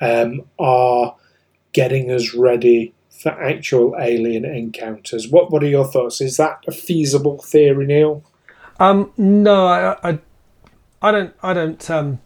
um, 0.01 0.41
are 0.59 1.15
getting 1.71 2.11
us 2.11 2.33
ready 2.33 2.93
for 3.09 3.29
actual 3.29 3.95
alien 3.99 4.43
encounters. 4.43 5.29
What 5.29 5.49
What 5.49 5.63
are 5.63 5.67
your 5.67 5.85
thoughts? 5.85 6.19
Is 6.19 6.35
that 6.37 6.63
a 6.67 6.71
feasible 6.71 7.37
theory, 7.41 7.85
Neil? 7.85 8.21
Um, 8.79 9.11
no, 9.17 9.67
I, 9.67 10.09
I, 10.09 10.19
I 11.01 11.11
don't, 11.11 11.33
I 11.41 11.53
don't, 11.53 11.89
um, 11.89 12.19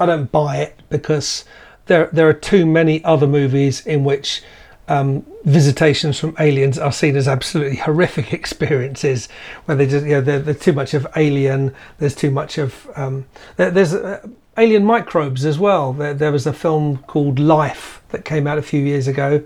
I 0.00 0.06
don't 0.06 0.32
buy 0.32 0.56
it 0.56 0.80
because 0.90 1.44
there, 1.86 2.08
there 2.12 2.28
are 2.28 2.34
too 2.34 2.66
many 2.66 3.04
other 3.04 3.28
movies 3.28 3.86
in 3.86 4.02
which 4.02 4.42
um, 4.88 5.24
visitations 5.44 6.18
from 6.18 6.36
aliens 6.38 6.78
are 6.78 6.92
seen 6.92 7.16
as 7.16 7.28
absolutely 7.28 7.76
horrific 7.76 8.32
experiences, 8.40 9.28
where 9.64 9.76
they 9.76 9.86
just, 9.86 10.04
you 10.04 10.12
know, 10.12 10.20
there- 10.20 10.40
there's 10.40 10.58
too 10.60 10.72
much 10.72 10.94
of 10.94 11.06
alien, 11.16 11.74
there's 11.98 12.14
too 12.14 12.30
much 12.30 12.58
of, 12.58 12.90
um, 12.96 13.26
there, 13.56 13.70
there's 13.70 13.94
uh, 13.94 14.26
alien 14.56 14.84
microbes 14.84 15.44
as 15.44 15.58
well. 15.58 15.92
There, 15.92 16.14
there 16.14 16.32
was 16.32 16.46
a 16.46 16.52
film 16.52 16.98
called 17.06 17.38
Life 17.38 18.02
that 18.10 18.24
came 18.24 18.46
out 18.46 18.58
a 18.58 18.62
few 18.62 18.80
years 18.84 19.08
ago. 19.08 19.42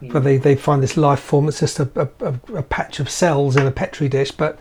Where 0.00 0.20
they, 0.20 0.36
they 0.36 0.56
find 0.56 0.82
this 0.82 0.98
life 0.98 1.20
form, 1.20 1.48
it's 1.48 1.60
just 1.60 1.80
a, 1.80 1.88
a, 2.20 2.34
a, 2.54 2.62
patch 2.62 3.00
of 3.00 3.08
cells 3.08 3.56
in 3.56 3.66
a 3.66 3.70
petri 3.70 4.10
dish, 4.10 4.30
but 4.30 4.58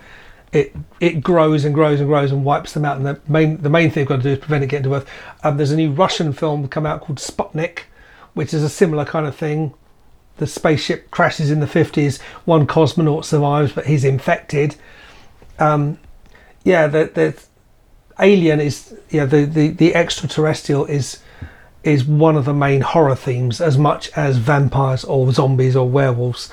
it 0.54 0.74
it 1.02 1.22
grows 1.22 1.66
and 1.66 1.76
grows 1.76 2.00
and 2.00 2.08
grows 2.08 2.32
and 2.32 2.46
wipes 2.46 2.72
them 2.72 2.86
out. 2.86 2.96
And 2.96 3.06
the 3.06 3.20
main 3.28 3.62
the 3.62 3.70
main 3.70 3.90
thing 3.92 4.04
they've 4.04 4.08
got 4.08 4.18
to 4.18 4.22
do 4.24 4.30
is 4.30 4.40
prevent 4.40 4.64
it 4.64 4.68
getting 4.68 4.86
to 4.90 4.96
Earth. 4.96 5.10
Um, 5.44 5.58
there's 5.58 5.72
a 5.72 5.76
new 5.76 5.92
Russian 5.92 6.32
film 6.32 6.70
come 6.70 6.86
out 6.86 7.02
called 7.02 7.20
Sputnik, 7.20 7.80
which 8.34 8.54
is 8.54 8.64
a 8.64 8.70
similar 8.70 9.04
kind 9.04 9.28
of 9.28 9.36
thing. 9.36 9.74
The 10.38 10.48
spaceship 10.48 11.12
crashes 11.12 11.50
in 11.50 11.60
the 11.60 11.66
50s. 11.66 12.22
One 12.46 12.68
cosmonaut 12.68 13.26
survives, 13.26 13.72
but 13.72 13.86
he's 13.86 14.04
infected. 14.04 14.76
Um, 15.60 16.00
yeah, 16.64 16.88
the, 16.88 17.10
the 17.14 17.42
alien 18.20 18.60
is 18.60 18.98
yeah 19.10 19.26
the, 19.26 19.46
the, 19.46 19.70
the 19.70 19.96
extraterrestrial 19.96 20.86
is 20.86 21.20
is 21.84 22.04
one 22.04 22.36
of 22.36 22.46
the 22.46 22.54
main 22.54 22.82
horror 22.82 23.16
themes 23.16 23.62
as 23.62 23.78
much 23.78 24.10
as 24.16 24.38
vampires 24.38 25.04
or 25.04 25.32
zombies 25.32 25.76
or 25.76 25.88
werewolves. 25.88 26.50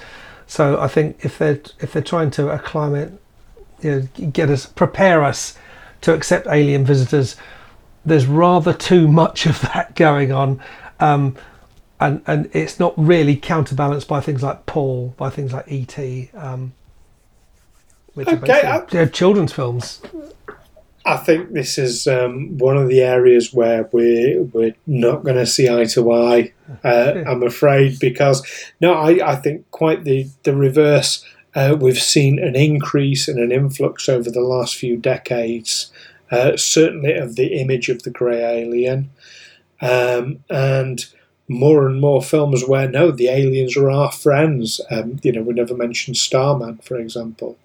So 0.47 0.79
I 0.79 0.89
think 0.89 1.25
if 1.25 1.39
they're 1.39 1.61
if 1.81 1.93
they're 1.93 2.03
trying 2.03 2.31
to 2.33 2.51
acclimate 2.51 3.13
you 3.81 4.09
know, 4.19 4.29
get 4.31 4.51
us 4.51 4.67
prepare 4.67 5.25
us 5.25 5.59
to 6.03 6.13
accept 6.13 6.47
alien 6.47 6.85
visitors 6.85 7.37
there's 8.05 8.27
rather 8.27 8.73
too 8.73 9.09
much 9.09 9.47
of 9.47 9.61
that 9.63 9.95
going 9.97 10.33
on 10.33 10.63
um, 11.01 11.37
and 12.03 12.23
and 12.27 12.51
it's 12.53 12.79
not 12.79 12.95
really 12.97 13.37
counterbalanced 13.37 14.09
by 14.09 14.21
things 14.21 14.43
like 14.43 14.67
Paul 14.67 15.15
by 15.17 15.31
things 15.31 15.53
like 15.53 15.67
ET 15.71 16.29
um, 16.35 16.73
which 18.15 18.29
are 18.29 18.35
Okay, 18.37 18.63
basically, 18.63 19.01
I- 19.01 19.07
children's 19.07 19.53
films 19.53 20.03
I 21.05 21.17
think 21.17 21.53
this 21.53 21.79
is 21.79 22.07
um, 22.07 22.57
one 22.59 22.77
of 22.77 22.89
the 22.89 23.01
areas 23.01 23.53
where 23.53 23.89
we're 23.93 24.43
we're 24.45 24.75
not 24.87 25.25
going 25.25 25.37
to 25.37 25.47
see 25.47 25.69
eye 25.69 25.85
to 25.87 26.13
eye. 26.13 26.53
Uh, 26.85 27.25
I'm 27.27 27.43
afraid 27.43 27.99
because 27.99 28.47
no, 28.81 28.95
I, 28.95 29.33
I 29.33 29.37
think 29.37 29.69
quite 29.71 30.05
the 30.05 30.29
the 30.45 30.55
reverse. 30.55 31.25
Uh, 31.55 31.77
we've 31.79 32.01
seen 32.01 32.39
an 32.39 32.57
increase 32.57 33.29
and 33.29 33.39
an 33.39 33.53
influx 33.53 34.09
over 34.09 34.31
the 34.31 34.41
last 34.41 34.75
few 34.77 34.97
decades, 34.97 35.93
uh, 36.31 36.57
certainly 36.57 37.13
of 37.15 37.37
the 37.37 37.61
image 37.61 37.91
of 37.91 38.05
the 38.05 38.11
grey 38.11 38.41
alien, 38.41 39.11
um, 39.83 40.43
and 40.49 41.07
more 41.53 41.87
and 41.87 42.01
more 42.01 42.23
films 42.23 42.65
where 42.67 42.89
no, 42.89 43.11
the 43.11 43.29
aliens 43.29 43.77
are 43.77 43.91
our 43.91 44.13
friends. 44.13 44.81
Um, 44.91 45.19
you 45.23 45.33
know, 45.33 45.43
we 45.43 45.55
never 45.55 45.77
mentioned 45.77 46.17
Starman, 46.17 46.79
for 46.79 46.97
example 46.97 47.59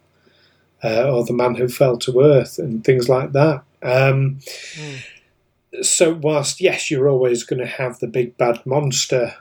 uh, 0.84 1.10
or 1.12 1.26
the 1.26 1.34
man 1.34 1.56
who 1.56 1.68
fell 1.68 1.98
to 1.98 2.22
earth 2.22 2.60
and 2.60 2.84
things 2.84 3.10
like 3.10 3.32
that. 3.34 3.64
Um, 3.82 4.40
mm. 4.74 5.04
So, 5.82 6.14
whilst 6.14 6.62
yes, 6.62 6.90
you're 6.90 7.10
always 7.10 7.44
going 7.44 7.60
to 7.60 7.68
have 7.68 8.00
the 8.00 8.08
big 8.08 8.38
bad 8.38 8.66
monster 8.66 9.36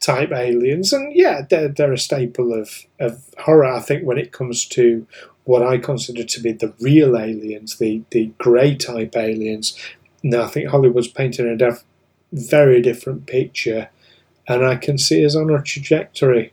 type 0.00 0.32
aliens, 0.32 0.92
and 0.92 1.14
yeah, 1.14 1.42
they're, 1.48 1.68
they're 1.68 1.92
a 1.92 1.98
staple 1.98 2.52
of, 2.52 2.86
of 2.98 3.24
horror. 3.38 3.66
I 3.66 3.80
think 3.80 4.04
when 4.04 4.18
it 4.18 4.32
comes 4.32 4.64
to 4.66 5.06
what 5.44 5.62
I 5.62 5.78
consider 5.78 6.22
to 6.22 6.40
be 6.40 6.52
the 6.52 6.74
real 6.80 7.16
aliens, 7.16 7.78
the 7.78 8.02
the 8.10 8.32
grey 8.38 8.76
type 8.76 9.16
aliens. 9.16 9.76
Now, 10.22 10.42
I 10.42 10.48
think 10.48 10.68
Hollywood's 10.68 11.08
painting 11.08 11.48
a 11.48 11.56
def- 11.56 11.84
very 12.32 12.80
different 12.80 13.26
picture, 13.26 13.88
and 14.48 14.64
I 14.64 14.76
can 14.76 14.98
see 14.98 15.24
us 15.24 15.36
on 15.36 15.50
a 15.50 15.62
trajectory 15.62 16.52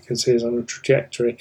I 0.00 0.06
can 0.06 0.16
see 0.16 0.34
us 0.34 0.42
on 0.42 0.58
a 0.58 0.62
trajectory. 0.62 1.38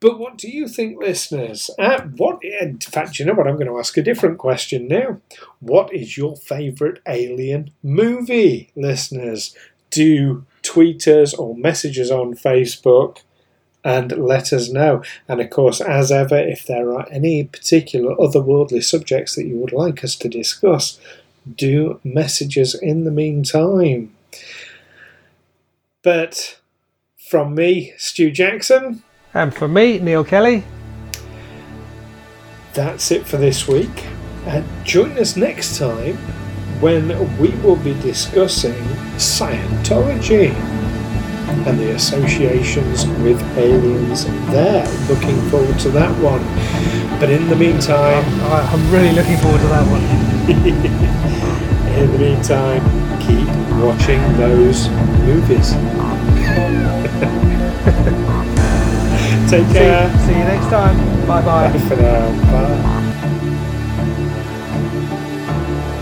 But 0.00 0.18
what 0.18 0.36
do 0.36 0.50
you 0.50 0.68
think, 0.68 1.00
listeners? 1.00 1.70
Uh, 1.78 2.02
what? 2.16 2.42
In 2.42 2.78
fact, 2.78 3.18
you 3.18 3.24
know 3.24 3.34
what? 3.34 3.46
I'm 3.46 3.54
going 3.54 3.66
to 3.66 3.78
ask 3.78 3.96
a 3.96 4.02
different 4.02 4.38
question 4.38 4.88
now. 4.88 5.20
What 5.60 5.92
is 5.94 6.16
your 6.16 6.36
favourite 6.36 6.98
alien 7.06 7.70
movie, 7.82 8.70
listeners? 8.74 9.54
Do 9.90 10.44
tweet 10.62 11.06
us 11.08 11.34
or 11.34 11.56
message 11.56 11.98
us 11.98 12.10
on 12.10 12.34
Facebook 12.34 13.18
and 13.82 14.12
let 14.12 14.52
us 14.52 14.70
know. 14.70 15.02
And 15.26 15.40
of 15.40 15.50
course, 15.50 15.80
as 15.80 16.12
ever, 16.12 16.36
if 16.36 16.66
there 16.66 16.92
are 16.92 17.08
any 17.10 17.44
particular 17.44 18.14
otherworldly 18.16 18.84
subjects 18.84 19.34
that 19.36 19.46
you 19.46 19.56
would 19.56 19.72
like 19.72 20.04
us 20.04 20.16
to 20.16 20.28
discuss, 20.28 21.00
do 21.56 22.00
messages 22.04 22.74
in 22.74 23.04
the 23.04 23.10
meantime. 23.10 24.14
But 26.02 26.58
from 27.28 27.54
me, 27.54 27.92
Stu 27.96 28.30
Jackson. 28.30 29.02
And 29.32 29.54
from 29.54 29.74
me, 29.74 29.98
Neil 29.98 30.24
Kelly. 30.24 30.64
That's 32.72 33.10
it 33.10 33.26
for 33.26 33.36
this 33.36 33.68
week. 33.68 34.06
And 34.46 34.64
join 34.84 35.18
us 35.18 35.36
next 35.36 35.78
time 35.78 36.16
when 36.80 37.08
we 37.38 37.50
will 37.62 37.76
be 37.76 37.94
discussing 38.00 38.82
Scientology 39.16 40.54
and 41.66 41.78
the 41.78 41.94
associations 41.94 43.06
with 43.22 43.40
aliens 43.58 44.24
there. 44.50 44.86
Looking 45.08 45.40
forward 45.50 45.78
to 45.80 45.90
that 45.90 46.16
one. 46.22 46.40
But 47.20 47.28
in 47.28 47.50
the 47.50 47.54
meantime, 47.54 48.24
I'm 48.50 48.90
really 48.90 49.12
looking 49.12 49.36
forward 49.36 49.60
to 49.60 49.66
that 49.66 49.86
one. 49.86 50.00
in 52.00 52.10
the 52.10 52.18
meantime, 52.18 52.80
keep 53.20 53.46
watching 53.76 54.22
those 54.38 54.88
movies. 55.28 55.72
Take 59.50 59.68
care. 59.70 60.08
See, 60.20 60.26
see, 60.26 60.32
you 60.32 60.44
next 60.44 60.70
time. 60.70 60.96
Bye 61.26 61.42
bye. 61.42 61.70
Bye 61.70 61.78
for 61.80 61.96
now. 61.96 62.30
Bye. 62.50 62.80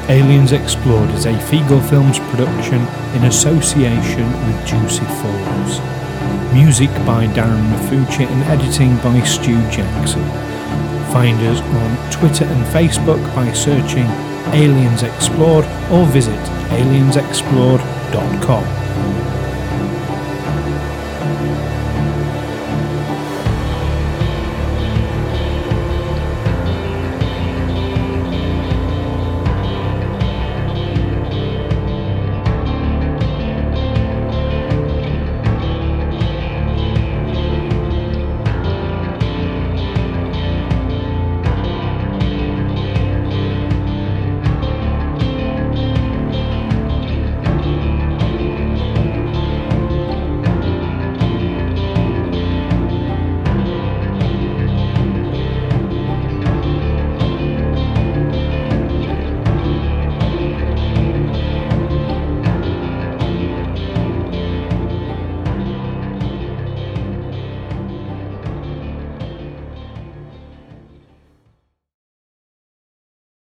Aliens 0.08 0.52
Explored 0.52 1.10
is 1.10 1.26
a 1.26 1.32
Figo 1.32 1.80
Films 1.90 2.20
production 2.30 2.86
in 3.16 3.24
association 3.24 4.30
with 4.46 4.66
Juicy 4.66 5.04
Falls. 5.20 5.80
Music 6.54 6.90
by 7.04 7.26
Darren 7.34 7.64
Mafucci 7.72 8.24
and 8.24 8.42
editing 8.44 8.96
by 8.98 9.20
Stu 9.24 9.60
Jackson. 9.68 10.22
Find 11.12 11.40
us 11.42 11.60
on 11.60 12.10
Twitter 12.10 12.44
and 12.44 12.64
Facebook 12.66 13.22
by 13.34 13.52
searching 13.52 14.06
Aliens 14.52 15.02
Explored 15.02 15.66
or 15.90 16.06
visit 16.06 16.38
aliensexplored.com. 16.70 18.87